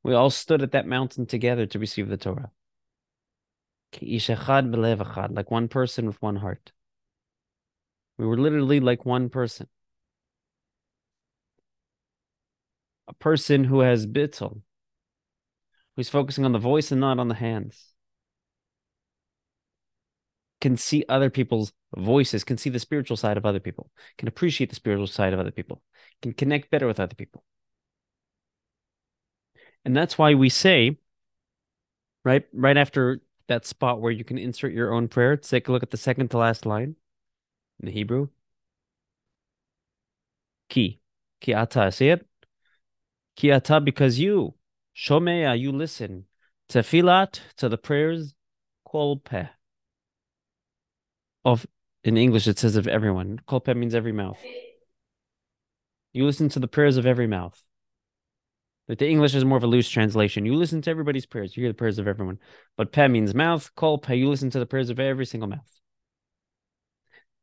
We 0.07 0.14
all 0.14 0.31
stood 0.31 0.62
at 0.62 0.71
that 0.71 0.87
mountain 0.87 1.27
together 1.27 1.66
to 1.66 1.81
receive 1.81 2.09
the 2.09 2.16
Torah. 2.16 2.53
Like 4.01 5.51
one 5.51 5.66
person 5.66 6.07
with 6.07 6.23
one 6.23 6.37
heart. 6.37 6.71
We 8.16 8.25
were 8.25 8.37
literally 8.37 8.79
like 8.79 9.05
one 9.05 9.31
person. 9.31 9.66
A 13.09 13.14
person 13.14 13.64
who 13.64 13.81
has 13.81 14.07
bittul, 14.07 14.61
who's 15.97 16.09
focusing 16.09 16.45
on 16.45 16.53
the 16.53 16.61
voice 16.61 16.92
and 16.92 17.01
not 17.01 17.19
on 17.19 17.27
the 17.27 17.35
hands, 17.35 17.92
can 20.61 20.77
see 20.77 21.05
other 21.09 21.31
people's 21.31 21.73
voices, 21.97 22.45
can 22.45 22.59
see 22.59 22.71
the 22.71 22.79
spiritual 22.79 23.16
side 23.16 23.37
of 23.37 23.45
other 23.45 23.59
people, 23.59 23.90
can 24.19 24.29
appreciate 24.29 24.71
the 24.71 24.77
spiritual 24.77 25.09
side 25.09 25.33
of 25.33 25.40
other 25.40 25.51
people, 25.51 25.83
can 26.23 26.33
connect 26.33 26.71
better 26.71 26.87
with 26.87 27.01
other 27.01 27.16
people. 27.16 27.42
And 29.87 29.96
that's 29.96 30.18
why 30.18 30.35
we 30.35 30.49
say, 30.49 30.99
right, 32.25 32.44
right 32.53 32.77
after 32.77 33.20
that 33.46 33.64
spot 33.64 34.01
where 34.01 34.11
you 34.11 34.25
can 34.25 34.37
insert 34.37 34.72
your 34.72 34.92
own 34.92 35.07
prayer, 35.07 35.37
take 35.37 35.68
a 35.68 35.72
look 35.72 35.85
at 35.85 35.92
the 35.92 35.96
second 35.96 36.33
to 36.33 36.38
last 36.38 36.66
line 36.66 36.96
in 37.79 37.87
the 37.87 37.92
Hebrew. 37.92 38.27
Ki. 40.68 40.99
Ki 41.40 41.55
ata. 41.55 41.92
See 41.92 42.09
it? 42.09 42.27
Ki 43.37 43.53
ata, 43.53 43.81
because 43.81 44.18
you, 44.18 44.55
shomea, 44.92 45.57
you 45.57 45.70
listen. 45.70 46.25
Tefilat, 46.68 47.38
to 47.59 47.68
the 47.68 47.79
prayers, 47.79 48.35
kol 48.85 49.18
peh. 49.18 49.46
Of, 51.44 51.64
in 52.03 52.16
English, 52.16 52.49
it 52.49 52.59
says 52.59 52.75
of 52.75 52.88
everyone. 52.88 53.38
Kol 53.46 53.61
peh 53.61 53.75
means 53.75 53.94
every 53.94 54.11
mouth. 54.11 54.40
You 56.12 56.27
listen 56.27 56.49
to 56.49 56.59
the 56.59 56.66
prayers 56.66 56.96
of 56.96 57.07
every 57.07 57.29
mouth. 57.29 57.62
But 58.87 58.99
the 58.99 59.09
English 59.09 59.35
is 59.35 59.44
more 59.44 59.59
of 59.59 59.64
a 59.64 59.68
loose 59.68 59.88
translation. 59.88 60.46
You 60.46 60.55
listen 60.55 60.81
to 60.83 60.90
everybody's 60.90 61.27
prayers. 61.27 61.57
You 61.57 61.64
hear 61.64 61.70
the 61.70 61.77
prayers 61.77 61.99
of 61.99 62.07
everyone. 62.07 62.38
But 62.77 62.92
pe 62.92 63.09
means 63.09 63.35
mouth. 63.35 63.70
Kol 63.75 63.99
pe, 63.99 64.16
you 64.16 64.29
listen 64.29 64.51
to 64.51 64.61
the 64.61 64.66
prayers 64.66 64.90
of 64.90 65.01
every 65.01 65.27
single 65.27 65.49
mouth. 65.49 65.81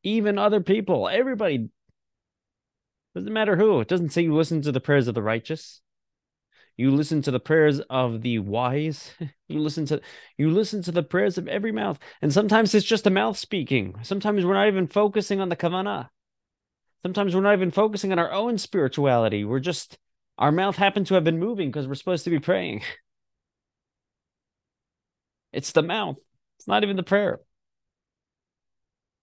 Even 0.03 0.37
other 0.37 0.61
people, 0.61 1.09
everybody. 1.09 1.69
Doesn't 3.13 3.33
matter 3.33 3.57
who. 3.57 3.81
It 3.81 3.87
doesn't 3.89 4.11
say 4.11 4.23
you 4.23 4.33
listen 4.33 4.61
to 4.61 4.71
the 4.71 4.79
prayers 4.79 5.07
of 5.07 5.15
the 5.15 5.21
righteous. 5.21 5.81
You 6.77 6.91
listen 6.91 7.21
to 7.23 7.31
the 7.31 7.39
prayers 7.39 7.79
of 7.81 8.21
the 8.21 8.39
wise. 8.39 9.11
You 9.49 9.59
listen 9.59 9.85
to 9.87 10.01
you 10.35 10.49
listen 10.49 10.81
to 10.81 10.91
the 10.91 11.03
prayers 11.03 11.37
of 11.37 11.47
every 11.47 11.71
mouth. 11.71 11.99
And 12.23 12.33
sometimes 12.33 12.73
it's 12.73 12.87
just 12.87 13.05
a 13.05 13.11
mouth 13.11 13.37
speaking. 13.37 13.93
Sometimes 14.01 14.43
we're 14.43 14.55
not 14.55 14.67
even 14.67 14.87
focusing 14.87 15.39
on 15.39 15.49
the 15.49 15.55
kavanah. 15.55 16.09
Sometimes 17.03 17.35
we're 17.35 17.41
not 17.41 17.53
even 17.53 17.69
focusing 17.69 18.11
on 18.11 18.17
our 18.17 18.31
own 18.31 18.57
spirituality. 18.57 19.45
We're 19.45 19.59
just 19.59 19.99
our 20.37 20.51
mouth 20.51 20.75
happened 20.75 21.07
to 21.07 21.13
have 21.15 21.23
been 21.23 21.39
moving 21.39 21.69
because 21.69 21.87
we're 21.87 21.95
supposed 21.95 22.23
to 22.25 22.29
be 22.29 22.39
praying. 22.39 22.81
It's 25.53 25.71
the 25.71 25.83
mouth. 25.83 26.17
It's 26.57 26.67
not 26.67 26.83
even 26.83 26.95
the 26.95 27.03
prayer. 27.03 27.39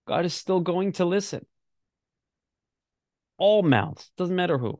God 0.07 0.25
is 0.25 0.33
still 0.33 0.61
going 0.61 0.93
to 0.93 1.05
listen. 1.05 1.45
All 3.37 3.63
mouths, 3.63 4.11
doesn't 4.17 4.35
matter 4.35 4.57
who. 4.57 4.79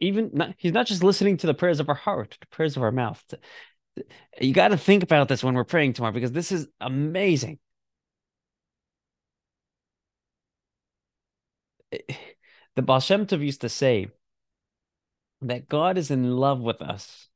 Even 0.00 0.30
not, 0.34 0.54
he's 0.58 0.72
not 0.72 0.86
just 0.86 1.02
listening 1.02 1.38
to 1.38 1.46
the 1.46 1.54
prayers 1.54 1.80
of 1.80 1.88
our 1.88 1.94
heart, 1.94 2.36
the 2.40 2.46
prayers 2.48 2.76
of 2.76 2.82
our 2.82 2.92
mouth. 2.92 3.22
You 4.40 4.52
got 4.52 4.68
to 4.68 4.76
think 4.76 5.02
about 5.02 5.28
this 5.28 5.42
when 5.42 5.54
we're 5.54 5.64
praying 5.64 5.94
tomorrow 5.94 6.12
because 6.12 6.32
this 6.32 6.52
is 6.52 6.68
amazing. 6.80 7.58
Eh, 11.92 12.35
The 12.76 12.82
Baal 12.82 13.00
Shem 13.00 13.26
Tov 13.26 13.40
used 13.40 13.62
to 13.62 13.70
say 13.70 14.08
that 15.40 15.68
God 15.68 15.96
is 15.96 16.10
in 16.10 16.36
love 16.36 16.60
with 16.60 16.82
us 16.82 17.28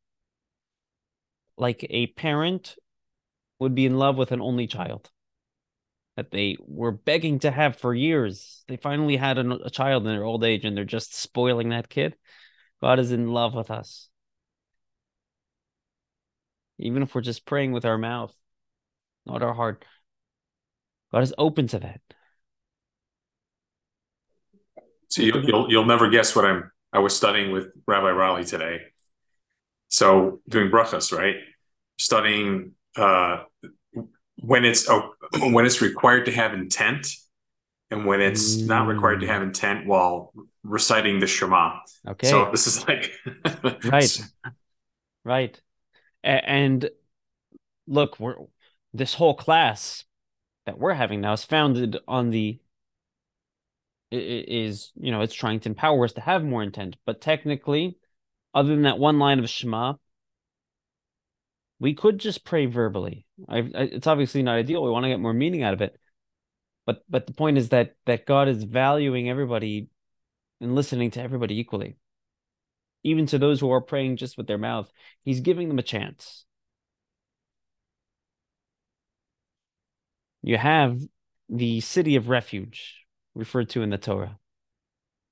like 1.57 1.87
a 1.88 2.09
parent 2.09 2.76
would 3.59 3.74
be 3.74 3.87
in 3.87 3.98
love 3.98 4.16
with 4.16 4.33
an 4.33 4.40
only 4.40 4.66
child 4.66 5.11
that 6.16 6.31
they 6.31 6.57
were 6.61 6.92
begging 6.92 7.38
to 7.40 7.50
have 7.50 7.76
for 7.76 7.94
years. 7.94 8.64
They 8.68 8.76
finally 8.76 9.16
had 9.16 9.38
a, 9.38 9.50
a 9.64 9.70
child 9.70 10.07
in 10.07 10.12
their 10.12 10.24
old 10.24 10.44
age 10.44 10.64
and 10.64 10.76
they're 10.76 10.85
just 10.85 11.14
spoiling 11.14 11.70
that 11.70 11.88
kid. 11.88 12.16
God 12.83 12.98
is 12.98 13.11
in 13.11 13.29
love 13.29 13.55
with 13.55 13.70
us. 13.70 14.09
Even 16.79 17.03
if 17.03 17.14
we're 17.14 17.20
just 17.20 17.46
praying 17.46 17.72
with 17.72 17.85
our 17.87 17.98
mouth, 17.98 18.35
not 19.24 19.42
our 19.42 19.55
heart, 19.55 19.85
God 21.12 21.22
is 21.22 21.35
open 21.38 21.66
to 21.68 21.79
that. 21.79 22.00
So 25.11 25.23
you, 25.23 25.33
will 25.33 25.44
you'll, 25.44 25.70
you'll 25.70 25.87
never 25.87 26.09
guess 26.09 26.35
what 26.35 26.44
I'm. 26.44 26.70
I 26.92 26.99
was 27.01 27.16
studying 27.16 27.53
with 27.53 27.68
Rabbi 27.87 28.11
Raleigh 28.11 28.44
today. 28.44 28.81
So 29.88 30.40
doing 30.49 30.70
brachas, 30.70 31.16
right? 31.16 31.37
Studying 31.99 32.73
uh, 32.96 33.42
when 34.37 34.64
it's 34.64 34.88
oh, 34.88 35.14
when 35.38 35.66
it's 35.66 35.83
required 35.83 36.27
to 36.27 36.33
have 36.33 36.55
intent, 36.55 37.09
and 37.90 38.07
when 38.07 38.20
it's 38.20 38.57
mm. 38.57 38.66
not 38.66 38.87
required 38.87 39.20
to 39.20 39.27
have 39.27 39.42
intent 39.42 39.87
while 39.87 40.33
reciting 40.62 41.18
the 41.18 41.27
Shema. 41.27 41.81
Okay. 42.07 42.29
So 42.29 42.49
this 42.51 42.66
is 42.66 42.87
like 42.87 43.12
right, 43.85 44.20
right, 45.25 45.61
and 46.23 46.88
look, 47.87 48.18
we're 48.20 48.37
this 48.94 49.14
whole 49.14 49.35
class 49.35 50.05
that 50.66 50.79
we're 50.79 50.94
having 50.94 51.20
now 51.20 51.33
is 51.33 51.44
founded 51.44 51.96
on 52.07 52.31
the 52.31 52.59
is 54.11 54.92
you 54.96 55.11
know 55.11 55.20
it's 55.20 55.35
trying 55.35 55.61
to 55.61 55.68
empower 55.68 56.05
us 56.05 56.12
to 56.14 56.20
have 56.20 56.44
more 56.44 56.62
intent. 56.62 56.96
But 57.07 57.20
technically 57.20 57.96
other 58.55 58.70
than 58.70 58.83
that 58.83 58.99
one 58.99 59.18
line 59.18 59.38
of 59.38 59.49
shema 59.49 59.94
we 61.81 61.94
could 61.94 62.18
just 62.18 62.44
pray 62.44 62.66
verbally. 62.66 63.27
I, 63.49 63.59
it's 63.75 64.07
obviously 64.07 64.42
not 64.42 64.57
ideal. 64.57 64.83
We 64.83 64.90
want 64.90 65.05
to 65.05 65.09
get 65.09 65.18
more 65.18 65.33
meaning 65.33 65.62
out 65.62 65.73
of 65.73 65.81
it. 65.81 65.99
But 66.87 67.03
but 67.09 67.27
the 67.27 67.33
point 67.33 67.59
is 67.59 67.70
that 67.70 67.94
that 68.07 68.27
god 68.27 68.49
is 68.49 68.64
valuing 68.64 69.29
everybody 69.31 69.88
and 70.61 70.75
listening 70.75 71.11
to 71.12 71.23
everybody 71.23 71.59
equally. 71.59 71.96
Even 73.03 73.27
to 73.27 73.38
those 73.38 73.61
who 73.61 73.70
are 73.70 73.81
praying 73.81 74.16
just 74.18 74.37
with 74.37 74.46
their 74.46 74.59
mouth 74.59 74.90
he's 75.25 75.40
giving 75.40 75.68
them 75.68 75.79
a 75.79 75.83
chance. 75.83 76.44
You 80.42 80.57
have 80.57 81.01
the 81.49 81.81
city 81.81 82.16
of 82.16 82.29
refuge 82.29 83.00
referred 83.35 83.71
to 83.71 83.83
in 83.83 83.90
the 83.90 83.99
Torah, 83.99 84.38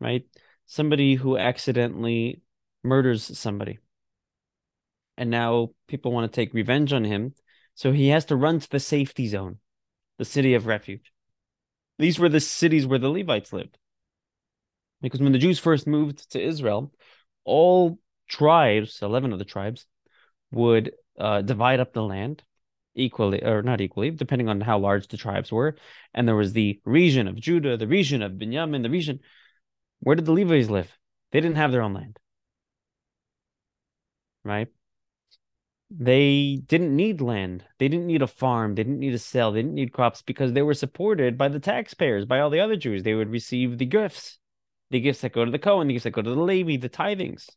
right? 0.01 0.25
Somebody 0.67 1.15
who 1.15 1.37
accidentally 1.37 2.43
murders 2.83 3.39
somebody. 3.39 3.79
And 5.17 5.31
now 5.31 5.71
people 5.89 6.13
want 6.13 6.31
to 6.31 6.35
take 6.35 6.55
revenge 6.55 6.93
on 6.93 7.05
him. 7.05 7.35
So 7.75 7.93
he 7.93 8.09
has 8.09 8.27
to 8.27 8.37
run 8.37 8.61
to 8.61 8.71
the 8.71 8.81
safety 8.81 9.27
zone, 9.29 9.59
the 10.19 10.25
city 10.25 10.55
of 10.55 10.67
refuge. 10.67 11.13
These 11.99 12.19
were 12.19 12.29
the 12.29 12.41
cities 12.41 12.87
where 12.87 12.99
the 12.99 13.11
Levites 13.11 13.53
lived. 13.53 13.77
Because 15.01 15.21
when 15.21 15.33
the 15.33 15.39
Jews 15.39 15.59
first 15.59 15.87
moved 15.87 16.31
to 16.33 16.43
Israel, 16.43 16.93
all 17.45 17.99
tribes, 18.29 19.01
11 19.03 19.33
of 19.33 19.39
the 19.39 19.45
tribes, 19.45 19.87
would 20.51 20.93
uh, 21.19 21.43
divide 21.43 21.81
up 21.81 21.93
the 21.93 22.03
land 22.03 22.43
equally 22.95 23.43
or 23.43 23.63
not 23.63 23.81
equally, 23.81 24.11
depending 24.11 24.49
on 24.49 24.61
how 24.61 24.79
large 24.79 25.09
the 25.09 25.17
tribes 25.17 25.53
were. 25.53 25.77
And 26.15 26.27
there 26.27 26.37
was 26.37 26.53
the 26.53 26.81
region 26.85 27.29
of 27.29 27.37
Judah, 27.37 27.77
the 27.77 27.87
region 27.87 28.23
of 28.23 28.33
Binyamin, 28.33 28.83
the 28.83 28.91
region. 28.91 29.21
Where 30.01 30.17
did 30.17 30.27
the 30.27 30.33
Levites 30.33 30.71
live? 30.71 30.91
They 31.33 31.41
didn't 31.41 31.57
have 31.57 31.73
their 31.73 31.83
own 31.83 31.95
land. 31.95 32.19
Right? 34.45 34.69
They 35.91 36.61
didn't 36.67 36.95
need 36.95 37.21
land. 37.21 37.65
They 37.79 37.89
didn't 37.89 38.07
need 38.07 38.23
a 38.23 38.27
farm. 38.27 38.75
They 38.75 38.85
didn't 38.85 38.99
need 39.01 39.13
to 39.13 39.19
sell. 39.19 39.53
They 39.53 39.63
didn't 39.63 39.75
need 39.75 39.93
crops 39.93 40.23
because 40.23 40.53
they 40.53 40.63
were 40.63 40.75
supported 40.75 41.39
by 41.39 41.49
the 41.49 41.61
taxpayers, 41.61 42.27
by 42.27 42.41
all 42.41 42.51
the 42.51 42.61
other 42.61 42.77
Jews. 42.77 43.03
They 43.03 43.15
would 43.15 43.31
receive 43.31 43.79
the 43.79 43.87
gifts, 43.87 44.39
the 44.91 45.01
gifts 45.01 45.23
that 45.23 45.33
go 45.33 45.45
to 45.45 45.51
the 45.51 45.59
Cohen, 45.59 45.89
the 45.89 45.95
gifts 45.95 46.05
that 46.05 46.11
go 46.11 46.23
to 46.23 46.35
the 46.35 46.41
Levi, 46.41 46.77
the 46.77 46.91
tithings. 46.91 47.49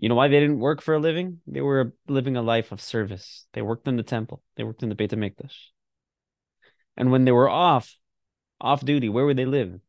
You 0.00 0.08
know 0.08 0.14
why 0.14 0.28
they 0.28 0.38
didn't 0.38 0.60
work 0.60 0.80
for 0.80 0.94
a 0.94 0.98
living? 1.00 1.40
They 1.48 1.60
were 1.60 1.92
living 2.06 2.36
a 2.36 2.42
life 2.42 2.70
of 2.70 2.80
service. 2.80 3.46
They 3.52 3.62
worked 3.62 3.88
in 3.88 3.96
the 3.96 4.04
temple. 4.04 4.44
They 4.54 4.62
worked 4.62 4.84
in 4.84 4.90
the 4.90 4.94
Beit 4.94 5.10
HaMikdash. 5.10 5.56
And 6.96 7.10
when 7.10 7.24
they 7.24 7.32
were 7.32 7.48
off, 7.48 7.96
off 8.60 8.84
duty, 8.84 9.08
where 9.08 9.26
would 9.26 9.36
they 9.36 9.44
live? 9.44 9.80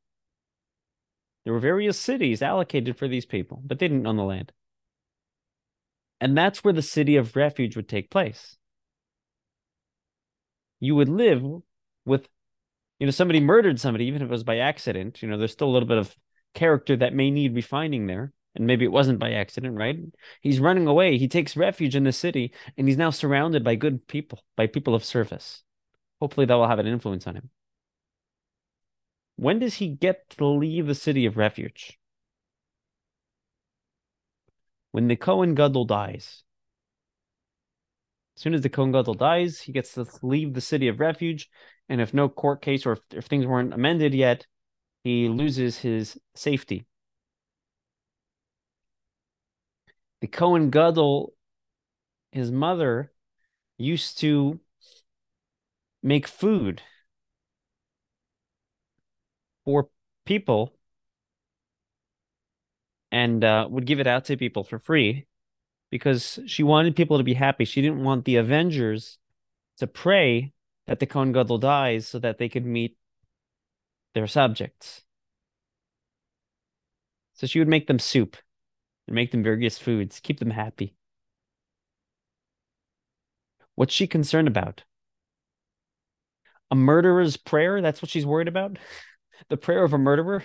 There 1.43 1.53
were 1.53 1.59
various 1.59 1.99
cities 1.99 2.41
allocated 2.41 2.97
for 2.97 3.07
these 3.07 3.27
people, 3.27 3.61
but 3.63 3.77
they 3.77 3.87
didn't 3.87 4.07
own 4.07 4.17
the 4.17 4.23
land. 4.23 4.51
And 6.19 6.35
that's 6.35 6.63
where 6.63 6.73
the 6.73 6.81
city 6.81 7.15
of 7.15 7.35
refuge 7.35 7.75
would 7.75 7.87
take 7.87 8.09
place. 8.09 8.57
You 10.79 10.95
would 10.95 11.09
live 11.09 11.43
with, 12.05 12.27
you 12.97 13.05
know, 13.05 13.11
somebody 13.11 13.39
murdered 13.39 13.79
somebody, 13.79 14.05
even 14.05 14.23
if 14.23 14.27
it 14.27 14.31
was 14.31 14.43
by 14.43 14.57
accident. 14.57 15.21
You 15.21 15.29
know, 15.29 15.37
there's 15.37 15.51
still 15.51 15.69
a 15.69 15.71
little 15.71 15.87
bit 15.87 15.99
of 15.99 16.15
character 16.55 16.97
that 16.97 17.13
may 17.13 17.29
need 17.29 17.53
refining 17.53 18.07
there. 18.07 18.33
And 18.55 18.65
maybe 18.65 18.83
it 18.83 18.91
wasn't 18.91 19.19
by 19.19 19.31
accident, 19.33 19.77
right? 19.77 19.97
He's 20.41 20.59
running 20.59 20.87
away. 20.87 21.17
He 21.17 21.27
takes 21.27 21.55
refuge 21.55 21.95
in 21.95 22.03
the 22.03 22.11
city 22.11 22.53
and 22.77 22.87
he's 22.87 22.97
now 22.97 23.11
surrounded 23.11 23.63
by 23.63 23.75
good 23.75 24.07
people, 24.07 24.43
by 24.57 24.67
people 24.67 24.95
of 24.95 25.05
service. 25.05 25.63
Hopefully, 26.19 26.45
that 26.45 26.55
will 26.55 26.67
have 26.67 26.79
an 26.79 26.87
influence 26.87 27.27
on 27.27 27.35
him. 27.35 27.49
When 29.35 29.59
does 29.59 29.75
he 29.75 29.87
get 29.87 30.29
to 30.31 30.45
leave 30.45 30.87
the 30.87 30.95
city 30.95 31.25
of 31.25 31.37
refuge? 31.37 31.99
when 34.91 35.07
the 35.07 35.15
Cohen 35.15 35.55
Gadol 35.55 35.85
dies. 35.85 36.43
As 38.35 38.43
soon 38.43 38.53
as 38.53 38.61
the 38.61 38.69
Cohen 38.69 38.91
Gadol 38.91 39.15
dies, 39.15 39.61
he 39.61 39.71
gets 39.71 39.93
to 39.93 40.05
leave 40.21 40.53
the 40.53 40.61
city 40.61 40.87
of 40.87 40.99
refuge. 40.99 41.49
And 41.89 42.01
if 42.01 42.13
no 42.13 42.29
court 42.29 42.61
case 42.61 42.85
or 42.85 42.93
if, 42.93 42.99
if 43.11 43.25
things 43.25 43.45
weren't 43.45 43.73
amended 43.73 44.13
yet, 44.13 44.45
he 45.03 45.27
loses 45.27 45.79
his 45.79 46.19
safety. 46.35 46.85
The 50.21 50.27
Cohen 50.27 50.69
Gadol, 50.69 51.33
his 52.31 52.51
mother, 52.51 53.11
used 53.77 54.19
to 54.19 54.59
make 56.03 56.27
food 56.27 56.81
for 59.65 59.89
people 60.25 60.73
and 63.11 63.43
uh, 63.43 63.67
would 63.69 63.85
give 63.85 63.99
it 63.99 64.07
out 64.07 64.25
to 64.25 64.37
people 64.37 64.63
for 64.63 64.77
free 64.77 65.25
because 65.89 66.39
she 66.45 66.63
wanted 66.63 66.95
people 66.95 67.17
to 67.17 67.23
be 67.23 67.33
happy. 67.33 67.65
She 67.65 67.81
didn't 67.81 68.03
want 68.03 68.25
the 68.25 68.35
Avengers 68.35 69.17
to 69.77 69.87
pray 69.87 70.53
that 70.87 70.99
the 70.99 71.05
Kohen 71.05 71.31
Gadol 71.31 71.57
dies 71.57 72.07
so 72.07 72.19
that 72.19 72.37
they 72.37 72.49
could 72.49 72.65
meet 72.65 72.97
their 74.13 74.27
subjects. 74.27 75.01
So 77.33 77.47
she 77.47 77.59
would 77.59 77.67
make 77.67 77.87
them 77.87 77.99
soup 77.99 78.37
and 79.09 79.15
make 79.15 79.31
them 79.31 79.41
various 79.41 79.79
foods, 79.79 80.19
keep 80.19 80.37
them 80.39 80.51
happy. 80.51 80.93
What's 83.73 83.93
she 83.93 84.05
concerned 84.05 84.47
about? 84.47 84.83
A 86.69 86.75
murderer's 86.75 87.35
prayer? 87.35 87.81
That's 87.81 88.03
what 88.03 88.11
she's 88.11 88.25
worried 88.25 88.47
about? 88.47 88.77
The 89.47 89.55
prayer 89.55 89.85
of 89.85 89.93
a 89.93 89.97
murderer? 89.97 90.43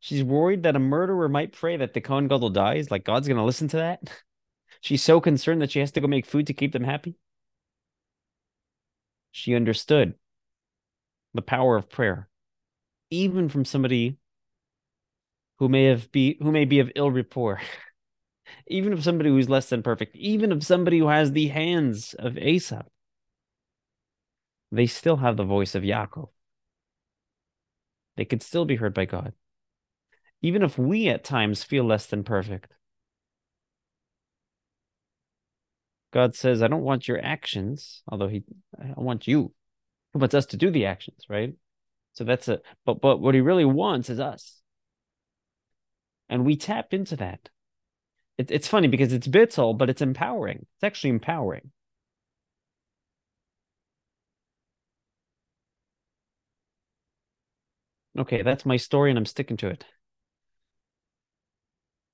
She's 0.00 0.22
worried 0.22 0.64
that 0.64 0.76
a 0.76 0.78
murderer 0.78 1.30
might 1.30 1.54
pray 1.54 1.78
that 1.78 1.94
the 1.94 2.02
Kohen 2.02 2.28
Gadol 2.28 2.50
dies. 2.50 2.90
Like 2.90 3.04
God's 3.04 3.26
going 3.26 3.38
to 3.38 3.42
listen 3.42 3.68
to 3.68 3.78
that. 3.78 4.02
She's 4.82 5.02
so 5.02 5.18
concerned 5.18 5.62
that 5.62 5.70
she 5.70 5.80
has 5.80 5.92
to 5.92 6.02
go 6.02 6.06
make 6.06 6.26
food 6.26 6.46
to 6.48 6.52
keep 6.52 6.72
them 6.72 6.84
happy. 6.84 7.16
She 9.32 9.54
understood 9.54 10.14
the 11.32 11.40
power 11.40 11.74
of 11.74 11.88
prayer, 11.88 12.28
even 13.10 13.48
from 13.48 13.64
somebody 13.64 14.18
who 15.58 15.68
may 15.68 15.84
have 15.84 16.10
be 16.12 16.36
who 16.40 16.52
may 16.52 16.64
be 16.64 16.80
of 16.80 16.90
ill 16.96 17.10
rapport, 17.10 17.60
even 18.66 18.92
of 18.92 19.04
somebody 19.04 19.30
who's 19.30 19.48
less 19.48 19.68
than 19.68 19.82
perfect, 19.82 20.16
even 20.16 20.52
of 20.52 20.64
somebody 20.64 20.98
who 20.98 21.08
has 21.08 21.32
the 21.32 21.48
hands 21.48 22.14
of 22.14 22.34
Esav. 22.34 22.86
They 24.72 24.86
still 24.86 25.16
have 25.16 25.36
the 25.36 25.44
voice 25.44 25.74
of 25.74 25.82
Yaakov. 25.82 26.28
They 28.16 28.24
could 28.24 28.42
still 28.42 28.64
be 28.64 28.76
heard 28.76 28.94
by 28.94 29.04
God 29.04 29.32
even 30.42 30.62
if 30.62 30.78
we 30.78 31.08
at 31.08 31.24
times 31.24 31.64
feel 31.64 31.84
less 31.84 32.06
than 32.06 32.24
perfect. 32.24 32.72
God 36.12 36.34
says, 36.34 36.62
I 36.62 36.68
don't 36.68 36.84
want 36.84 37.08
your 37.08 37.22
actions, 37.22 38.02
although 38.08 38.28
he 38.28 38.44
I 38.78 38.92
want 38.96 39.26
you. 39.26 39.52
He 40.12 40.18
wants 40.18 40.34
us 40.34 40.46
to 40.46 40.56
do 40.56 40.70
the 40.70 40.86
actions, 40.86 41.24
right? 41.28 41.54
So 42.12 42.24
that's 42.24 42.48
a 42.48 42.60
but 42.84 43.00
but 43.00 43.18
what 43.18 43.34
he 43.34 43.40
really 43.40 43.64
wants 43.64 44.08
is 44.08 44.20
us. 44.20 44.55
And 46.28 46.44
we 46.44 46.56
tap 46.56 46.94
into 46.94 47.16
that. 47.16 47.50
It, 48.38 48.50
it's 48.50 48.68
funny 48.68 48.88
because 48.88 49.12
it's 49.12 49.28
bittul, 49.28 49.76
but 49.78 49.90
it's 49.90 50.02
empowering. 50.02 50.66
It's 50.76 50.84
actually 50.84 51.10
empowering. 51.10 51.72
Okay, 58.18 58.42
that's 58.42 58.66
my 58.66 58.76
story 58.76 59.10
and 59.10 59.18
I'm 59.18 59.26
sticking 59.26 59.56
to 59.58 59.68
it. 59.68 59.84